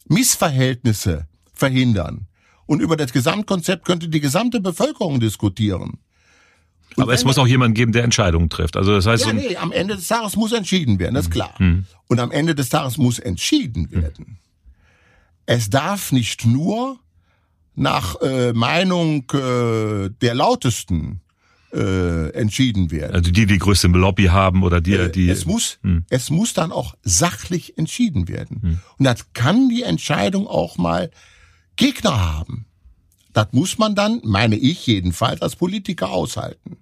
[0.05, 2.27] Missverhältnisse verhindern.
[2.65, 5.99] Und über das Gesamtkonzept könnte die gesamte Bevölkerung diskutieren.
[6.97, 8.75] Und Aber es muss auch jemand geben, der Entscheidungen trifft.
[8.75, 11.31] Also das heißt, ja, so nee, am Ende des Tages muss entschieden werden, das ist
[11.31, 11.53] klar.
[11.59, 11.85] Mhm.
[12.07, 14.25] Und am Ende des Tages muss entschieden werden.
[14.27, 14.37] Mhm.
[15.45, 16.99] Es darf nicht nur
[17.75, 21.21] nach äh, Meinung äh, der Lautesten
[21.73, 23.13] äh, entschieden werden.
[23.13, 25.29] Also die, die größte Lobby haben oder die, äh, die.
[25.29, 26.05] Es muss, hm.
[26.09, 28.61] es muss dann auch sachlich entschieden werden.
[28.61, 28.79] Hm.
[28.97, 31.11] Und das kann die Entscheidung auch mal
[31.75, 32.65] Gegner haben.
[33.33, 36.77] Das muss man dann, meine ich jedenfalls, als Politiker aushalten.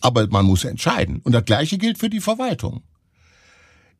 [0.00, 1.20] Aber man muss entscheiden.
[1.24, 2.82] Und das Gleiche gilt für die Verwaltung.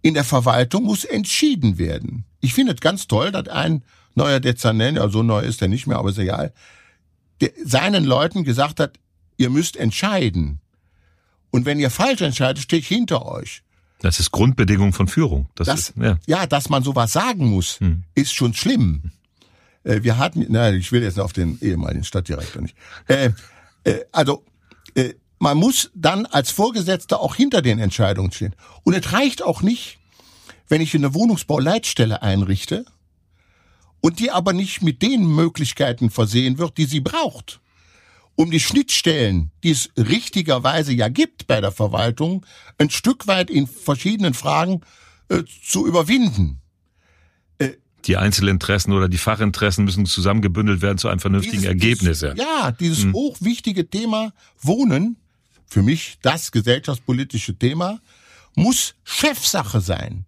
[0.02, 2.26] In der Verwaltung muss entschieden werden.
[2.40, 3.82] Ich finde es ganz toll, dass ein
[4.14, 6.52] neuer Dezernent, ja, so neu ist er nicht mehr, aber ist egal,
[7.64, 8.98] seinen Leuten gesagt hat,
[9.36, 10.60] Ihr müsst entscheiden.
[11.50, 13.62] Und wenn ihr falsch entscheidet, stehe ich hinter euch.
[14.00, 15.48] Das ist Grundbedingung von Führung.
[15.54, 16.18] Das, das ist, ja.
[16.26, 18.04] ja, dass man sowas sagen muss, hm.
[18.14, 19.10] ist schon schlimm.
[19.84, 22.76] Äh, wir hatten, nein, ich will jetzt auf den ehemaligen Stadtdirektor nicht.
[23.08, 23.30] Äh,
[23.84, 24.44] äh, also,
[24.94, 28.54] äh, man muss dann als Vorgesetzter auch hinter den Entscheidungen stehen.
[28.84, 29.98] Und es reicht auch nicht,
[30.68, 32.84] wenn ich eine Wohnungsbauleitstelle einrichte
[34.00, 37.60] und die aber nicht mit den Möglichkeiten versehen wird, die sie braucht
[38.36, 42.44] um die Schnittstellen, die es richtigerweise ja gibt bei der Verwaltung,
[42.78, 44.82] ein Stück weit in verschiedenen Fragen
[45.28, 46.60] äh, zu überwinden.
[47.58, 47.70] Äh,
[48.04, 52.20] die Einzelinteressen oder die Fachinteressen müssen zusammengebündelt werden zu einem vernünftigen dieses, Ergebnis.
[52.20, 53.14] Ja, ja dieses hm.
[53.14, 55.16] hochwichtige Thema Wohnen,
[55.66, 58.00] für mich das gesellschaftspolitische Thema,
[58.54, 60.26] muss Chefsache sein.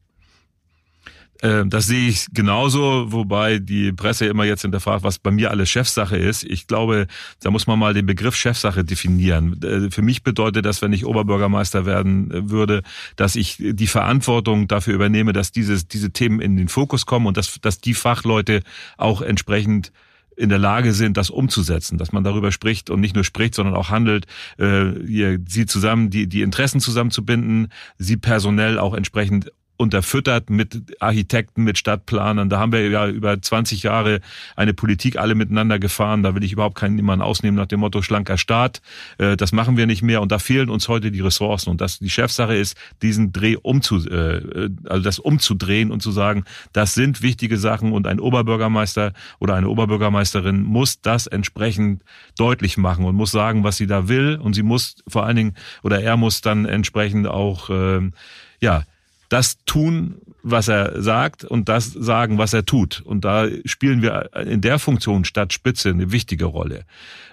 [1.40, 5.70] Äh, das sehe ich genauso, wobei die Presse immer jetzt hinterfragt, was bei mir alles
[5.70, 6.44] Chefsache ist.
[6.44, 7.06] Ich glaube,
[7.42, 9.60] da muss man mal den Begriff Chefsache definieren.
[9.62, 12.82] Äh, für mich bedeutet das, wenn ich Oberbürgermeister werden äh, würde,
[13.16, 17.36] dass ich die Verantwortung dafür übernehme, dass dieses, diese Themen in den Fokus kommen und
[17.36, 18.62] dass, dass die Fachleute
[18.96, 19.92] auch entsprechend
[20.36, 23.74] in der Lage sind, das umzusetzen, dass man darüber spricht und nicht nur spricht, sondern
[23.74, 30.50] auch handelt, äh, hier, sie zusammen, die, die Interessen zusammenzubinden, sie personell auch entsprechend unterfüttert
[30.50, 32.50] mit Architekten, mit Stadtplanern.
[32.50, 34.20] Da haben wir ja über 20 Jahre
[34.56, 36.24] eine Politik alle miteinander gefahren.
[36.24, 38.82] Da will ich überhaupt keinen niemanden ausnehmen nach dem Motto schlanker Staat.
[39.18, 41.70] Äh, das machen wir nicht mehr und da fehlen uns heute die Ressourcen.
[41.70, 46.44] Und das die Chefsache ist, diesen Dreh umzu, äh, also das umzudrehen und zu sagen,
[46.72, 52.02] das sind wichtige Sachen und ein Oberbürgermeister oder eine Oberbürgermeisterin muss das entsprechend
[52.36, 55.54] deutlich machen und muss sagen, was sie da will und sie muss vor allen Dingen
[55.84, 58.10] oder er muss dann entsprechend auch äh,
[58.60, 58.82] ja
[59.28, 63.00] das tun, was er sagt und das sagen, was er tut.
[63.04, 66.84] Und da spielen wir in der Funktion statt Spitze eine wichtige Rolle.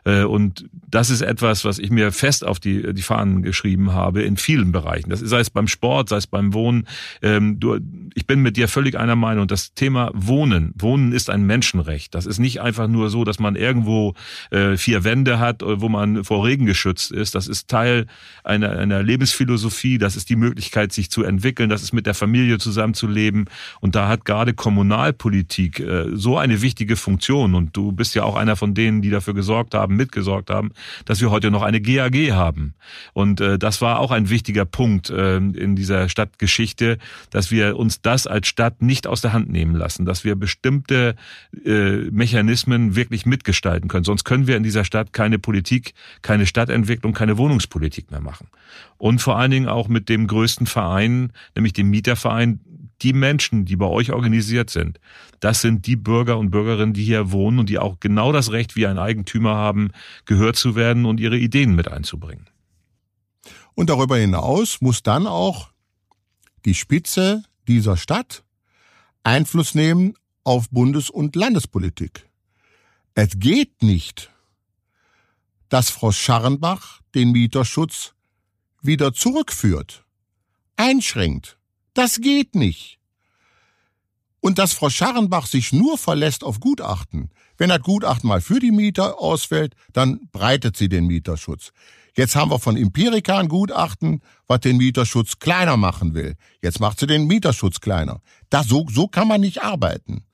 [0.06, 4.24] Äh, und das ist etwas, was ich mir fest auf die, die Fahnen geschrieben habe
[4.24, 5.10] in vielen Bereichen.
[5.10, 6.88] Das sei es beim Sport, sei es beim Wohnen.
[7.22, 7.80] Ähm, du,
[8.14, 9.48] ich bin mit dir völlig einer Meinung.
[9.48, 12.16] Das Thema Wohnen, Wohnen ist ein Menschenrecht.
[12.16, 14.14] Das ist nicht einfach nur so, dass man irgendwo
[14.52, 17.36] äh, vier Wände hat, äh, wo man vor Regen geschützt ist.
[17.36, 18.06] Das ist Teil
[18.44, 19.98] einer, einer Lebensphilosophie.
[19.98, 21.70] Das ist die Möglichkeit, sich zu entwickeln.
[21.70, 23.46] Das ist mit der Familie zusammen zu leben.
[23.82, 27.56] Und da hat gerade Kommunalpolitik äh, so eine wichtige Funktion.
[27.56, 30.72] Und du bist ja auch einer von denen, die dafür gesorgt haben, mitgesorgt haben,
[31.06, 32.74] dass wir heute noch eine GAG haben.
[33.14, 36.98] Und äh, das war auch ein wichtiger Punkt äh, in dieser Stadtgeschichte,
[37.30, 41.16] dass wir uns das als Stadt nicht aus der Hand nehmen lassen, dass wir bestimmte
[41.52, 44.04] Mechanismen wirklich mitgestalten können.
[44.04, 48.48] Sonst können wir in dieser Stadt keine Politik, keine Stadtentwicklung, keine Wohnungspolitik mehr machen.
[48.98, 52.60] Und vor allen Dingen auch mit dem größten Verein, nämlich dem Mieterverein,
[53.02, 55.00] die Menschen, die bei euch organisiert sind,
[55.40, 58.76] das sind die Bürger und Bürgerinnen, die hier wohnen und die auch genau das Recht
[58.76, 59.92] wie ein Eigentümer haben,
[60.26, 62.48] gehört zu werden und ihre Ideen mit einzubringen.
[63.74, 65.72] Und darüber hinaus muss dann auch
[66.64, 68.44] die Spitze dieser Stadt
[69.24, 72.30] Einfluss nehmen auf Bundes- und Landespolitik.
[73.16, 74.32] Es geht nicht,
[75.70, 78.14] dass Frau Scharrenbach den Mieterschutz
[78.82, 80.06] wieder zurückführt,
[80.76, 81.55] einschränkt.
[81.96, 83.00] Das geht nicht.
[84.42, 87.32] Und dass Frau Scharrenbach sich nur verlässt auf Gutachten.
[87.58, 91.72] Wenn das Gutachten mal für die Mieter ausfällt, dann breitet sie den Mieterschutz.
[92.16, 96.36] Jetzt haben wir von Empirika ein Gutachten, was den Mieterschutz kleiner machen will.
[96.62, 98.22] Jetzt macht sie den Mieterschutz kleiner.
[98.52, 100.26] Das, so, so kann man nicht arbeiten.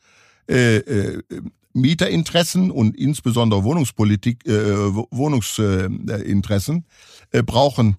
[0.49, 1.23] Äh, äh,
[1.73, 6.85] Mieterinteressen und insbesondere Wohnungspolitik, äh, Wohnungsinteressen
[7.31, 7.95] äh, brauchen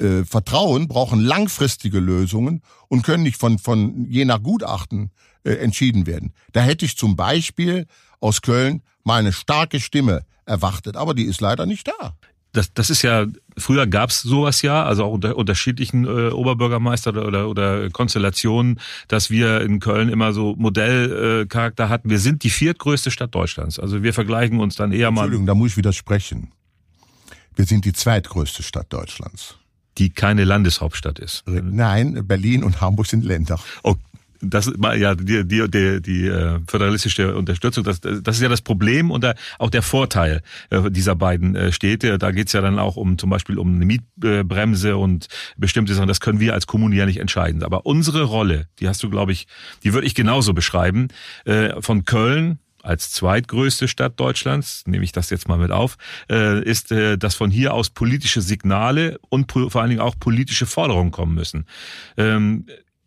[0.00, 5.10] äh, Vertrauen, brauchen langfristige Lösungen und können nicht von, von je nach Gutachten
[5.44, 6.32] äh, entschieden werden.
[6.52, 7.86] Da hätte ich zum Beispiel
[8.20, 12.14] aus Köln mal eine starke Stimme erwartet, aber die ist leider nicht da
[12.52, 13.26] das, das ist ja,
[13.56, 18.78] früher gab's sowas ja, also auch unter unterschiedlichen äh, Oberbürgermeister oder, oder, oder Konstellationen,
[19.08, 22.10] dass wir in Köln immer so Modellcharakter äh, hatten.
[22.10, 23.78] Wir sind die viertgrößte Stadt Deutschlands.
[23.78, 25.22] Also wir vergleichen uns dann eher mal.
[25.22, 26.52] Entschuldigung, da muss ich widersprechen.
[27.56, 29.56] Wir sind die zweitgrößte Stadt Deutschlands.
[29.98, 31.44] Die keine Landeshauptstadt ist.
[31.46, 33.58] Nein, Berlin und Hamburg sind Länder.
[33.82, 33.96] Oh,
[34.42, 39.10] das ja die die die, die äh, föderalistische Unterstützung das das ist ja das Problem
[39.10, 39.24] und
[39.58, 43.30] auch der Vorteil äh, dieser beiden äh, Städte da geht's ja dann auch um zum
[43.30, 47.62] Beispiel um eine Mietbremse und bestimmte Sachen das können wir als Kommune ja nicht entscheiden
[47.62, 49.46] aber unsere Rolle die hast du glaube ich
[49.84, 51.08] die würde ich genauso beschreiben
[51.80, 55.96] von Köln als zweitgrößte Stadt Deutschlands, nehme ich das jetzt mal mit auf,
[56.28, 61.34] ist, dass von hier aus politische Signale und vor allen Dingen auch politische Forderungen kommen
[61.34, 61.66] müssen.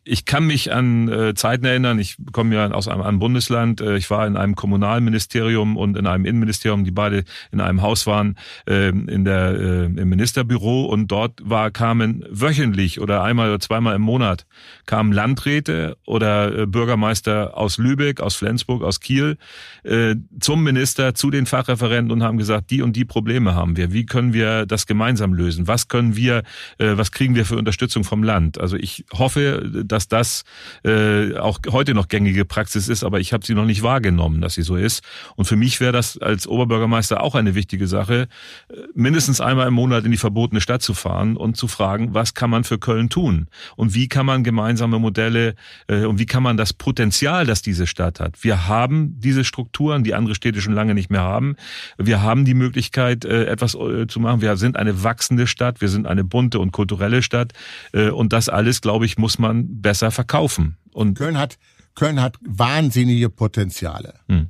[0.07, 3.97] Ich kann mich an äh, Zeiten erinnern, ich komme ja aus einem, einem Bundesland, äh,
[3.97, 8.37] ich war in einem Kommunalministerium und in einem Innenministerium, die beide in einem Haus waren,
[8.69, 13.95] äh, in der, äh, im Ministerbüro und dort war, kamen wöchentlich oder einmal oder zweimal
[13.95, 14.45] im Monat
[14.85, 19.37] kamen Landräte oder äh, Bürgermeister aus Lübeck, aus Flensburg, aus Kiel
[19.83, 23.93] äh, zum Minister, zu den Fachreferenten und haben gesagt, die und die Probleme haben wir.
[23.93, 25.67] Wie können wir das gemeinsam lösen?
[25.67, 26.43] Was können wir,
[26.77, 28.59] äh, was kriegen wir für Unterstützung vom Land?
[28.59, 30.43] Also ich hoffe, dass das
[30.83, 34.55] äh, auch heute noch gängige Praxis ist, aber ich habe sie noch nicht wahrgenommen, dass
[34.55, 35.03] sie so ist.
[35.37, 38.27] Und für mich wäre das als Oberbürgermeister auch eine wichtige Sache,
[38.67, 42.33] äh, mindestens einmal im Monat in die verbotene Stadt zu fahren und zu fragen, was
[42.33, 43.47] kann man für Köln tun?
[43.77, 45.55] Und wie kann man gemeinsame Modelle
[45.87, 48.43] äh, und wie kann man das Potenzial, das diese Stadt hat?
[48.43, 51.55] Wir haben diese Strukturen, die andere Städte schon lange nicht mehr haben.
[51.97, 54.41] Wir haben die Möglichkeit, äh, etwas äh, zu machen.
[54.41, 57.53] Wir sind eine wachsende Stadt, wir sind eine bunte und kulturelle Stadt.
[57.93, 60.77] Äh, und das alles, glaube ich, muss man besser verkaufen.
[60.93, 61.59] Und Köln hat,
[61.93, 64.49] Köln hat wahnsinnige Potenziale, hm.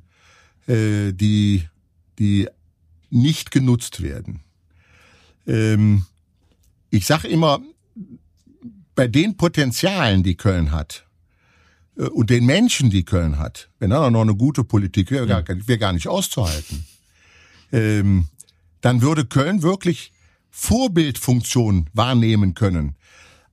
[0.66, 1.68] äh, die,
[2.18, 2.48] die
[3.10, 4.40] nicht genutzt werden.
[5.46, 6.06] Ähm,
[6.90, 7.60] ich sage immer,
[8.96, 11.06] bei den Potenzialen, die Köln hat,
[11.98, 15.46] äh, und den Menschen, die Köln hat, wenn dann noch eine gute Politik wäre, gar,
[15.46, 15.68] hm.
[15.68, 16.86] wär gar nicht auszuhalten,
[17.74, 18.30] ähm,
[18.80, 20.14] dann würde Köln wirklich
[20.50, 22.96] Vorbildfunktion wahrnehmen können.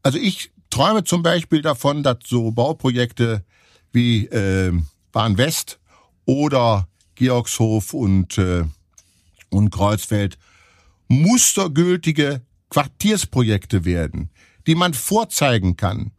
[0.05, 3.45] Also ich träume zum Beispiel davon, dass so Bauprojekte
[3.93, 4.73] wie äh,
[5.13, 5.79] Bahn West
[6.25, 8.65] oder Georgshof und, äh,
[9.51, 10.39] und Kreuzfeld
[11.09, 14.31] mustergültige Quartiersprojekte werden,
[14.67, 16.13] die man vorzeigen kann.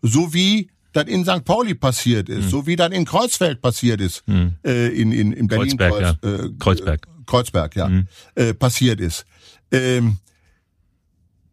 [0.00, 1.44] So wie das in St.
[1.44, 2.50] Pauli passiert ist, hm.
[2.50, 4.56] so wie das in Kreuzfeld passiert ist, hm.
[4.64, 5.76] äh, in, in, in Berlin.
[5.76, 6.44] Kreuzberg, Kreuz, ja.
[6.46, 7.06] Äh, Kreuzberg.
[7.26, 8.08] Kreuzberg, ja, hm.
[8.34, 9.26] äh, passiert ist.
[9.70, 10.16] Ähm,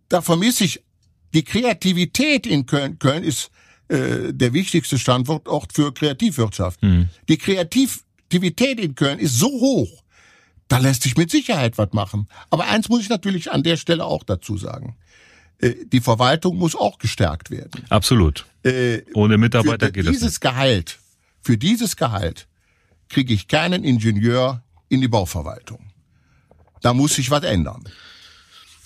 [0.08, 0.82] da vermisse ich
[1.38, 3.52] die Kreativität in Köln, Köln ist
[3.90, 6.82] äh, der wichtigste Standort für Kreativwirtschaft.
[6.82, 7.10] Mhm.
[7.30, 10.04] Die Kreativität in Köln ist so hoch,
[10.68, 12.28] da lässt sich mit Sicherheit was machen.
[12.50, 14.98] Aber eins muss ich natürlich an der Stelle auch dazu sagen.
[15.60, 17.86] Äh, die Verwaltung muss auch gestärkt werden.
[17.90, 18.48] Absolut.
[18.64, 20.22] Äh, Ohne Mitarbeiter geht es nicht.
[20.22, 20.98] Dieses Gehalt,
[21.42, 22.48] für dieses Gehalt
[23.10, 25.92] kriege ich keinen Ingenieur in die Bauverwaltung.
[26.82, 27.88] Da muss sich was ändern.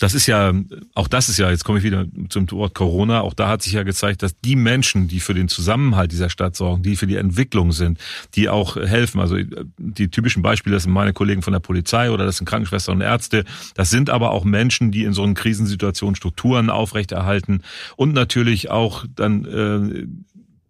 [0.02, 0.52] Das ist ja,
[0.94, 3.74] auch das ist ja, jetzt komme ich wieder zum Wort Corona, auch da hat sich
[3.74, 7.14] ja gezeigt, dass die Menschen, die für den Zusammenhalt dieser Stadt sorgen, die für die
[7.14, 7.98] Entwicklung sind,
[8.34, 9.36] die auch helfen, also
[9.78, 13.00] die typischen Beispiele, das sind meine Kollegen von der Polizei oder das sind Krankenschwestern und
[13.00, 17.62] Ärzte, das sind aber auch Menschen, die in so einer Krisensituation Strukturen aufrechterhalten
[17.96, 20.06] und natürlich auch dann äh,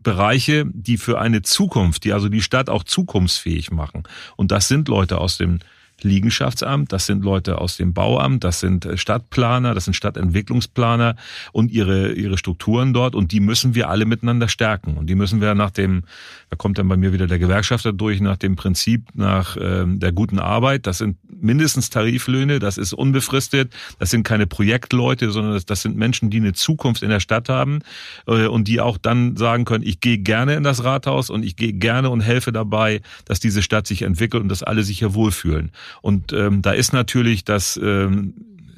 [0.02, 4.02] Bereiche, die für eine Zukunft, die also die Stadt auch zukunftsfähig machen.
[4.36, 5.60] Und das sind Leute aus dem
[6.04, 11.16] Liegenschaftsamt, das sind Leute aus dem Bauamt, das sind äh, Stadtplaner, das sind Stadtentwicklungsplaner
[11.52, 15.40] und ihre, ihre Strukturen dort und die müssen wir alle miteinander stärken und die müssen
[15.40, 16.04] wir nach dem,
[16.52, 20.12] da kommt dann bei mir wieder der Gewerkschafter durch, nach dem Prinzip nach äh, der
[20.12, 25.64] guten Arbeit, das sind mindestens Tariflöhne, das ist unbefristet, das sind keine Projektleute, sondern das,
[25.64, 27.78] das sind Menschen, die eine Zukunft in der Stadt haben
[28.26, 31.56] äh, und die auch dann sagen können, ich gehe gerne in das Rathaus und ich
[31.56, 35.14] gehe gerne und helfe dabei, dass diese Stadt sich entwickelt und dass alle sich hier
[35.14, 35.72] wohlfühlen.
[36.02, 38.34] Und ähm, da ist natürlich das ähm,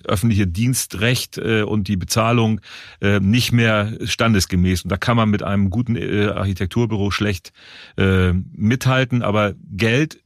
[0.09, 2.61] öffentliche Dienstrecht äh, und die Bezahlung
[3.01, 4.83] äh, nicht mehr standesgemäß.
[4.83, 7.53] Und da kann man mit einem guten äh, Architekturbüro schlecht
[7.97, 9.23] äh, mithalten.
[9.23, 10.24] Aber Geld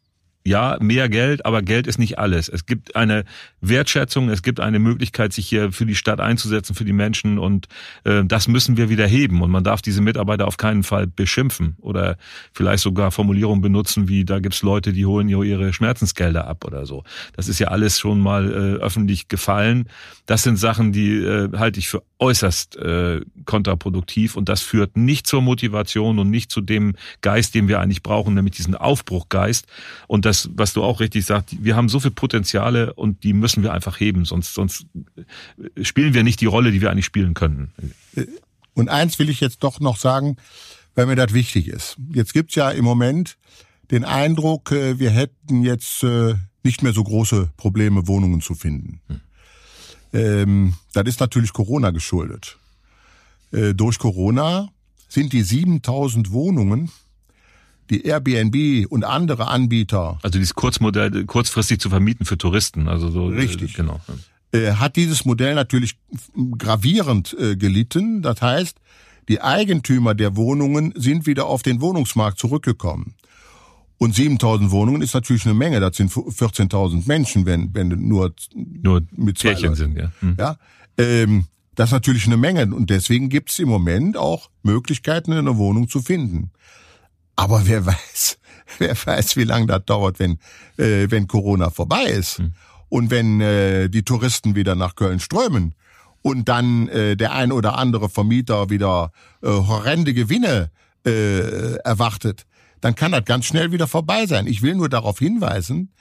[0.48, 2.48] ja, mehr Geld, aber Geld ist nicht alles.
[2.48, 3.24] Es gibt eine
[3.60, 7.68] Wertschätzung, es gibt eine Möglichkeit, sich hier für die Stadt einzusetzen, für die Menschen und
[8.04, 11.76] äh, das müssen wir wieder heben und man darf diese Mitarbeiter auf keinen Fall beschimpfen
[11.80, 12.16] oder
[12.52, 17.04] vielleicht sogar Formulierungen benutzen wie, da gibt's Leute, die holen ihre Schmerzensgelder ab oder so.
[17.36, 19.88] Das ist ja alles schon mal äh, öffentlich gefallen.
[20.24, 25.26] Das sind Sachen, die äh, halte ich für äußerst äh, kontraproduktiv und das führt nicht
[25.26, 29.66] zur Motivation und nicht zu dem Geist, den wir eigentlich brauchen, nämlich diesen Aufbruchgeist
[30.06, 33.32] und das das, was du auch richtig sagst, wir haben so viele Potenziale und die
[33.32, 34.86] müssen wir einfach heben, sonst, sonst
[35.82, 37.72] spielen wir nicht die Rolle, die wir eigentlich spielen könnten.
[38.74, 40.36] Und eins will ich jetzt doch noch sagen,
[40.94, 41.96] weil mir das wichtig ist.
[42.12, 43.38] Jetzt gibt's ja im Moment
[43.90, 49.00] den Eindruck, äh, wir hätten jetzt äh, nicht mehr so große Probleme, Wohnungen zu finden.
[49.08, 49.20] Hm.
[50.12, 52.58] Ähm, das ist natürlich Corona geschuldet.
[53.52, 54.68] Äh, durch Corona
[55.08, 56.90] sind die 7000 Wohnungen,
[57.90, 60.18] die Airbnb und andere Anbieter.
[60.22, 63.30] Also dieses Kurzmodell, kurzfristig zu vermieten für Touristen, also so.
[63.30, 63.74] Äh, Richtig.
[63.74, 64.00] Genau.
[64.52, 65.96] Äh, hat dieses Modell natürlich
[66.56, 68.22] gravierend äh, gelitten.
[68.22, 68.78] Das heißt,
[69.28, 73.14] die Eigentümer der Wohnungen sind wieder auf den Wohnungsmarkt zurückgekommen.
[73.98, 75.80] Und 7000 Wohnungen ist natürlich eine Menge.
[75.80, 80.12] Das sind 14.000 Menschen, wenn, wenn nur, nur mit zwei Pärchen sind, ja.
[80.20, 80.36] Hm.
[80.38, 80.56] ja
[80.98, 82.74] ähm, das ist natürlich eine Menge.
[82.74, 86.50] Und deswegen gibt es im Moment auch Möglichkeiten, eine Wohnung zu finden.
[87.38, 88.38] Aber wer weiß,
[88.78, 90.40] wer weiß, wie lange das dauert, wenn,
[90.76, 92.38] äh, wenn Corona vorbei ist.
[92.38, 92.52] Hm.
[92.88, 95.74] Und wenn äh, die Touristen wieder nach Köln strömen
[96.20, 100.70] und dann äh, der ein oder andere Vermieter wieder äh, horrende Gewinne
[101.06, 102.44] äh, erwartet,
[102.80, 104.48] dann kann das ganz schnell wieder vorbei sein.
[104.48, 105.92] Ich will nur darauf hinweisen,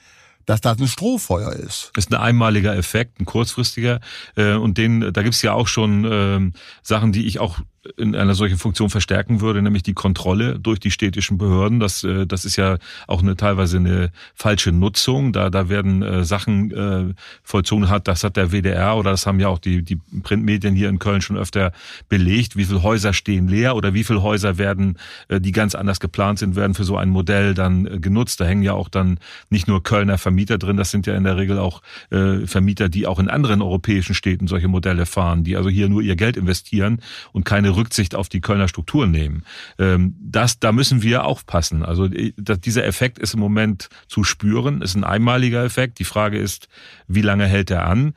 [0.44, 1.92] dass das ein Strohfeuer ist.
[1.94, 4.00] Das ist ein einmaliger Effekt, ein kurzfristiger.
[4.34, 7.60] Äh, und den, da gibt's ja auch schon äh, Sachen, die ich auch
[7.96, 11.80] in einer solchen Funktion verstärken würde, nämlich die Kontrolle durch die städtischen Behörden.
[11.80, 15.32] Das, äh, das ist ja auch eine teilweise eine falsche Nutzung.
[15.32, 18.08] Da, da werden äh, Sachen äh, vollzogen hat.
[18.08, 21.20] Das hat der WDR oder das haben ja auch die, die Printmedien hier in Köln
[21.20, 21.72] schon öfter
[22.08, 22.56] belegt.
[22.56, 24.98] Wie viele Häuser stehen leer oder wie viele Häuser werden,
[25.30, 28.40] die ganz anders geplant sind, werden für so ein Modell dann genutzt.
[28.40, 29.18] Da hängen ja auch dann
[29.50, 30.76] nicht nur Kölner Vermieter drin.
[30.76, 34.68] Das sind ja in der Regel auch Vermieter, die auch in anderen europäischen Städten solche
[34.68, 37.00] Modelle fahren, die also hier nur ihr Geld investieren
[37.32, 39.44] und keine Rücksicht auf die Kölner Struktur nehmen.
[39.78, 41.82] Ähm, das, da müssen wir aufpassen.
[41.82, 45.98] Also äh, dieser Effekt ist im Moment zu spüren, ist ein einmaliger Effekt.
[45.98, 46.68] Die Frage ist,
[47.06, 48.14] wie lange hält er an?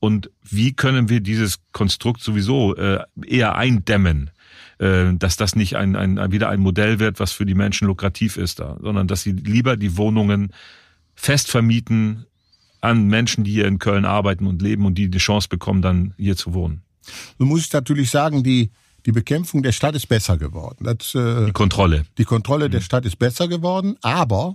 [0.00, 4.30] Und wie können wir dieses Konstrukt sowieso äh, eher eindämmen?
[4.78, 8.36] Äh, dass das nicht ein, ein, wieder ein Modell wird, was für die Menschen lukrativ
[8.36, 10.52] ist da, sondern dass sie lieber die Wohnungen
[11.14, 12.26] fest vermieten
[12.80, 16.14] an Menschen, die hier in Köln arbeiten und leben und die die Chance bekommen, dann
[16.16, 16.82] hier zu wohnen.
[17.38, 18.72] Nun muss ich natürlich sagen, die
[19.06, 20.84] die Bekämpfung der Stadt ist besser geworden.
[20.84, 22.04] Das, äh, die Kontrolle.
[22.18, 22.84] Die Kontrolle der mhm.
[22.84, 24.54] Stadt ist besser geworden, aber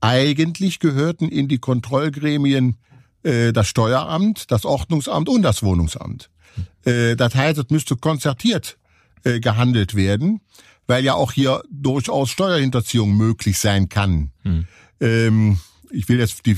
[0.00, 2.76] eigentlich gehörten in die Kontrollgremien
[3.22, 6.30] äh, das Steueramt, das Ordnungsamt und das Wohnungsamt.
[6.84, 8.78] Äh, das heißt, es müsste konzertiert
[9.24, 10.40] äh, gehandelt werden,
[10.86, 14.30] weil ja auch hier durchaus Steuerhinterziehung möglich sein kann.
[14.42, 14.66] Hm.
[15.00, 15.58] Ähm,
[15.90, 16.56] ich will jetzt die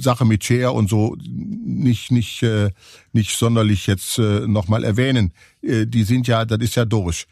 [0.00, 2.70] Sache mit Share und so nicht nicht äh,
[3.12, 5.32] nicht sonderlich jetzt äh, nochmal erwähnen.
[5.62, 7.26] Äh, die sind ja, das ist ja durch.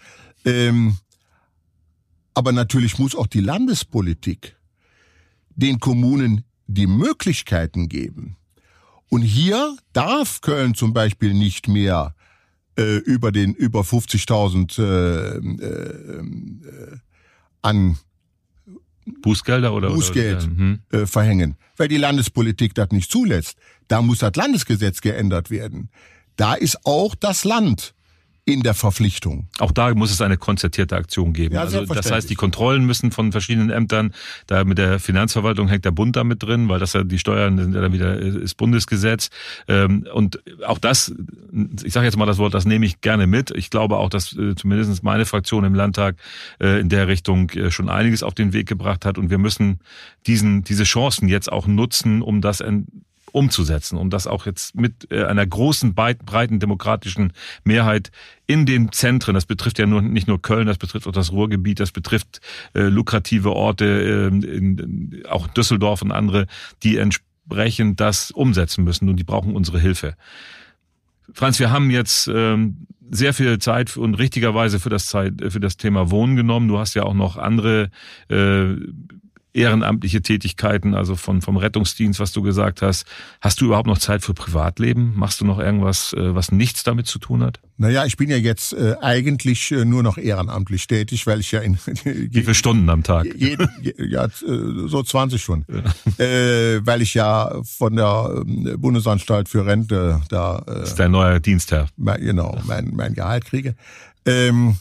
[0.45, 0.97] Ähm,
[2.35, 4.57] aber natürlich muss auch die Landespolitik
[5.51, 8.37] den Kommunen die Möglichkeiten geben.
[9.09, 12.15] Und hier darf Köln zum Beispiel nicht mehr
[12.79, 16.97] äh, über den über 50.000 äh, äh, äh,
[17.63, 17.99] an
[19.07, 20.79] Bußgelder oder Bußgeld oder, hm.
[20.93, 23.57] äh, verhängen, weil die Landespolitik das nicht zulässt.
[23.89, 25.91] Da muss das Landesgesetz geändert werden.
[26.37, 27.95] Da ist auch das Land
[28.51, 29.49] in der Verpflichtung.
[29.59, 31.55] Auch da muss es eine konzertierte Aktion geben.
[31.55, 34.13] Ja, also das heißt, die Kontrollen müssen von verschiedenen Ämtern,
[34.47, 37.75] da mit der Finanzverwaltung hängt der Bund damit drin, weil das ja die Steuern sind
[37.75, 39.31] ja dann wieder ist Bundesgesetz.
[39.69, 41.15] Ähm, und auch das,
[41.85, 43.51] ich sage jetzt mal das Wort, das nehme ich gerne mit.
[43.53, 46.17] Ich glaube auch, dass äh, zumindest meine Fraktion im Landtag
[46.61, 49.19] äh, in der Richtung äh, schon einiges auf den Weg gebracht hat.
[49.19, 49.81] Und wir müssen
[50.27, 52.61] diesen, diese Chancen jetzt auch nutzen, um das
[53.33, 57.33] umzusetzen und das auch jetzt mit äh, einer großen, breiten demokratischen
[57.65, 58.11] Mehrheit
[58.47, 61.81] in den Zentren, das betrifft ja nur, nicht nur Köln, das betrifft auch das Ruhrgebiet,
[61.81, 62.41] das betrifft
[62.75, 66.47] äh, lukrative Orte, äh, in, auch Düsseldorf und andere,
[66.83, 70.17] die entsprechend das umsetzen müssen und die brauchen unsere Hilfe.
[71.33, 75.77] Franz, wir haben jetzt ähm, sehr viel Zeit und richtigerweise für das Zeit, für das
[75.77, 76.69] Thema Wohnen genommen.
[76.69, 77.91] Du hast ja auch noch andere
[78.29, 78.75] äh,
[79.53, 83.05] ehrenamtliche Tätigkeiten, also von, vom Rettungsdienst, was du gesagt hast.
[83.41, 85.13] Hast du überhaupt noch Zeit für Privatleben?
[85.17, 87.61] Machst du noch irgendwas, äh, was nichts damit zu tun hat?
[87.77, 91.61] Naja, ich bin ja jetzt äh, eigentlich äh, nur noch ehrenamtlich tätig, weil ich ja
[91.61, 91.79] in...
[92.05, 93.27] Wie viele Stunden am Tag?
[93.35, 94.31] Jeden, ja, äh,
[94.87, 95.83] so 20 Stunden.
[96.19, 96.25] Ja.
[96.25, 100.59] Äh, weil ich ja von der äh, Bundesanstalt für Rente da...
[100.67, 101.89] Äh, das ist dein neuer Dienstherr.
[101.97, 103.75] Mein, genau, mein, mein Gehalt kriege.
[104.27, 104.77] Ähm,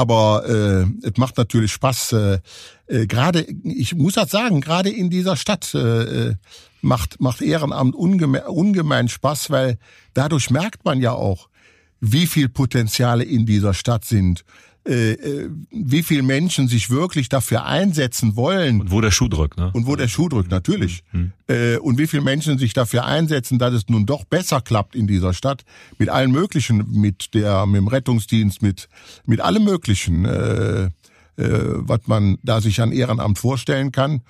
[0.00, 2.12] aber äh, es macht natürlich Spaß.
[2.12, 2.38] Äh,
[2.86, 6.34] äh, gerade, ich muss das sagen, gerade in dieser Stadt äh, äh,
[6.80, 9.78] macht macht Ehrenamt ungemein, ungemein Spaß, weil
[10.14, 11.50] dadurch merkt man ja auch,
[12.00, 14.42] wie viel Potenziale in dieser Stadt sind
[14.84, 18.80] wie viel Menschen sich wirklich dafür einsetzen wollen.
[18.80, 19.70] Und wo der Schuh drückt, ne?
[19.74, 21.02] Und wo der Schuh drückt, natürlich.
[21.12, 21.32] Mhm.
[21.48, 25.06] Äh, und wie viel Menschen sich dafür einsetzen, dass es nun doch besser klappt in
[25.06, 25.64] dieser Stadt.
[25.98, 28.88] Mit allen möglichen, mit der, mit dem Rettungsdienst, mit,
[29.26, 30.90] mit allem möglichen, äh, äh,
[31.36, 34.22] was man da sich an Ehrenamt vorstellen kann.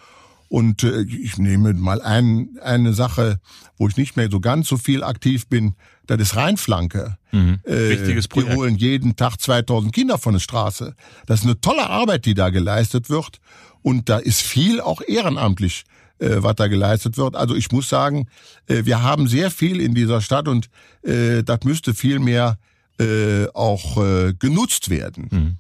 [0.51, 3.39] Und äh, ich nehme mal ein, eine Sache,
[3.79, 5.77] wo ich nicht mehr so ganz so viel aktiv bin,
[6.09, 7.17] das ist Rheinflanke.
[7.31, 7.61] Mhm.
[7.65, 8.51] Wichtiges Projekt.
[8.53, 10.97] Die holen jeden Tag 2000 Kinder von der Straße.
[11.27, 13.39] Das ist eine tolle Arbeit, die da geleistet wird.
[13.83, 15.85] Und da ist viel auch ehrenamtlich,
[16.19, 17.37] äh, was da geleistet wird.
[17.37, 18.27] Also ich muss sagen,
[18.67, 20.69] äh, wir haben sehr viel in dieser Stadt und
[21.03, 22.59] äh, das müsste viel mehr
[22.99, 25.29] äh, auch äh, genutzt werden.
[25.31, 25.57] Mhm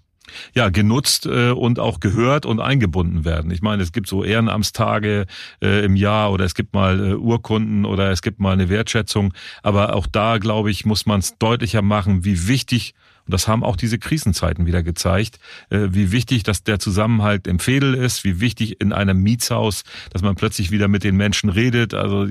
[0.55, 3.51] ja, genutzt äh, und auch gehört und eingebunden werden.
[3.51, 5.27] Ich meine, es gibt so Ehrenamtstage
[5.63, 9.33] äh, im Jahr oder es gibt mal äh, Urkunden oder es gibt mal eine Wertschätzung.
[9.63, 12.95] Aber auch da, glaube ich, muss man es deutlicher machen, wie wichtig
[13.31, 17.61] und das haben auch diese Krisenzeiten wieder gezeigt, äh, wie wichtig, dass der Zusammenhalt im
[17.61, 21.95] Fädel ist, wie wichtig in einem Mietshaus, dass man plötzlich wieder mit den Menschen redet.
[21.95, 22.27] Also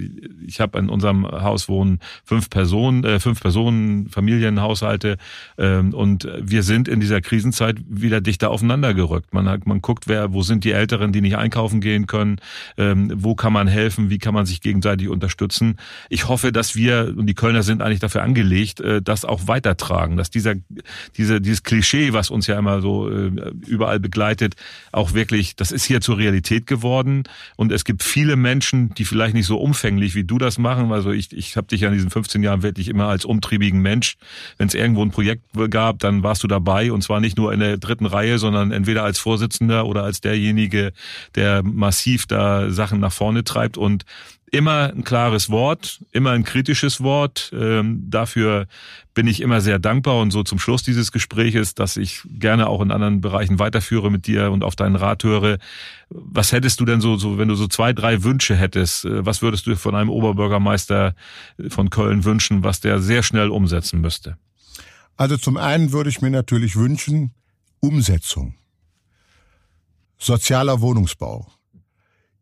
[0.46, 5.16] ich habe in unserem Haus wohnen fünf Personen, äh, fünf Personen, Familienhaushalte
[5.58, 9.34] ähm, und wir sind in dieser Krisenzeit wieder dichter aufeinander gerückt.
[9.34, 12.42] Man hat, man guckt, wer, wo sind die Älteren, die nicht einkaufen gehen können,
[12.76, 15.78] ähm, wo kann man helfen, wie kann man sich gegenseitig unterstützen.
[16.10, 20.18] Ich hoffe, dass wir und die Kölner sind eigentlich dafür angelegt, äh, das auch weitertragen,
[20.18, 20.56] dass dieser
[21.18, 23.32] diese, dieses Klischee, was uns ja immer so äh,
[23.68, 24.56] überall begleitet,
[24.92, 27.24] auch wirklich, das ist hier zur Realität geworden.
[27.56, 30.92] Und es gibt viele Menschen, die vielleicht nicht so umfänglich wie du das machen.
[30.92, 34.18] Also ich, ich habe dich ja in diesen 15 Jahren wirklich immer als umtriebigen Mensch.
[34.58, 37.60] Wenn es irgendwo ein Projekt gab, dann warst du dabei und zwar nicht nur in
[37.60, 40.94] der dritten Reihe, sondern entweder als Vorsitzender oder als derjenige,
[41.36, 43.78] der massiv da Sachen nach vorne treibt.
[43.78, 44.06] Und
[44.52, 47.52] immer ein klares Wort, immer ein kritisches Wort.
[47.54, 48.68] Ähm, dafür
[49.14, 52.82] bin ich immer sehr dankbar und so zum Schluss dieses Gespräches, dass ich gerne auch
[52.82, 55.58] in anderen Bereichen weiterführe mit dir und auf deinen Rat höre.
[56.10, 59.42] Was hättest du denn so, so wenn du so zwei, drei Wünsche hättest, äh, was
[59.42, 61.16] würdest du von einem Oberbürgermeister
[61.70, 64.38] von Köln wünschen, was der sehr schnell umsetzen müsste?
[65.18, 67.32] Also zum einen würde ich mir natürlich wünschen,
[67.82, 68.56] Umsetzung.
[70.18, 71.48] Sozialer Wohnungsbau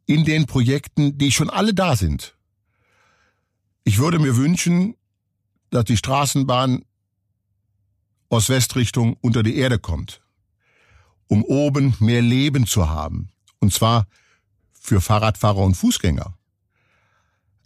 [0.08, 2.36] in den Projekten, die schon alle da sind.
[3.84, 4.96] Ich würde mir wünschen,
[5.70, 6.84] dass die Straßenbahn
[8.30, 10.22] aus Westrichtung unter die Erde kommt,
[11.28, 13.30] um oben mehr Leben zu haben,
[13.60, 14.08] und zwar
[14.74, 16.38] für Fahrradfahrer und Fußgänger.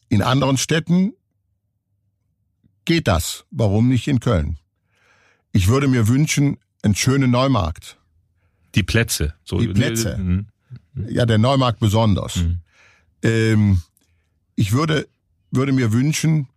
[0.10, 1.14] In anderen Städten
[2.86, 4.58] geht das, warum nicht in Köln?
[5.52, 7.98] Ich würde mir wünschen, einen schönen Neumarkt.
[8.74, 9.36] Die Plätze.
[9.44, 9.60] So.
[9.60, 10.18] Die Plätze.
[10.18, 10.48] Mhm.
[10.96, 12.38] Ja, der Neumarkt besonders.
[12.38, 12.60] Mhm.
[13.24, 13.82] Ähm,
[14.56, 15.08] ich würde,
[15.52, 16.48] würde mir wünschen,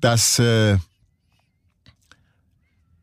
[0.00, 0.78] dass äh,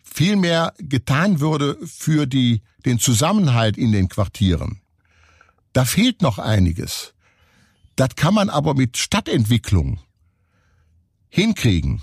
[0.04, 4.82] viel mehr getan würde für die, den Zusammenhalt in den Quartieren.
[5.74, 7.14] Da fehlt noch einiges.
[7.96, 10.00] Das kann man aber mit Stadtentwicklung
[11.30, 12.02] hinkriegen.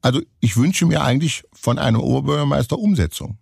[0.00, 3.38] Also ich wünsche mir eigentlich von einem Oberbürgermeister Umsetzung.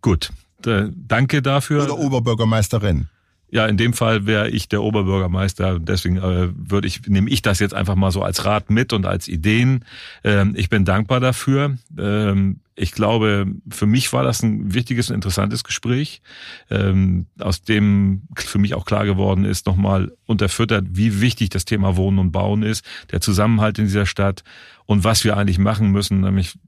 [0.00, 0.32] Gut,
[0.62, 1.84] danke dafür.
[1.84, 3.08] Oder Oberbürgermeisterin.
[3.54, 5.78] Ja, in dem Fall wäre ich der Oberbürgermeister.
[5.78, 9.06] Deswegen äh, würde ich nehme ich das jetzt einfach mal so als Rat mit und
[9.06, 9.84] als Ideen.
[10.24, 11.78] Ähm, ich bin dankbar dafür.
[11.96, 16.20] Ähm, ich glaube, für mich war das ein wichtiges und interessantes Gespräch,
[16.68, 21.96] ähm, aus dem für mich auch klar geworden ist, nochmal unterfüttert, wie wichtig das Thema
[21.96, 24.42] Wohnen und Bauen ist, der Zusammenhalt in dieser Stadt
[24.86, 26.58] und was wir eigentlich machen müssen, nämlich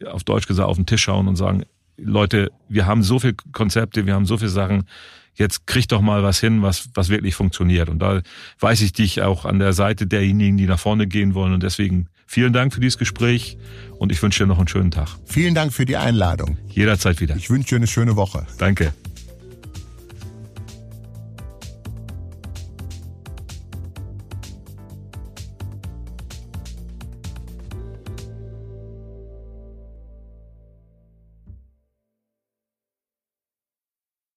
[0.00, 1.64] äh, auf Deutsch gesagt auf den Tisch schauen und sagen,
[1.98, 4.84] Leute, wir haben so viele Konzepte, wir haben so viele Sachen,
[5.34, 7.88] jetzt krieg doch mal was hin, was, was wirklich funktioniert.
[7.88, 8.22] Und da
[8.60, 11.52] weiß ich dich auch an der Seite derjenigen, die nach vorne gehen wollen.
[11.52, 13.56] Und deswegen vielen Dank für dieses Gespräch
[13.98, 15.08] und ich wünsche dir noch einen schönen Tag.
[15.24, 16.58] Vielen Dank für die Einladung.
[16.68, 17.36] Jederzeit wieder.
[17.36, 18.46] Ich wünsche dir eine schöne Woche.
[18.58, 18.92] Danke.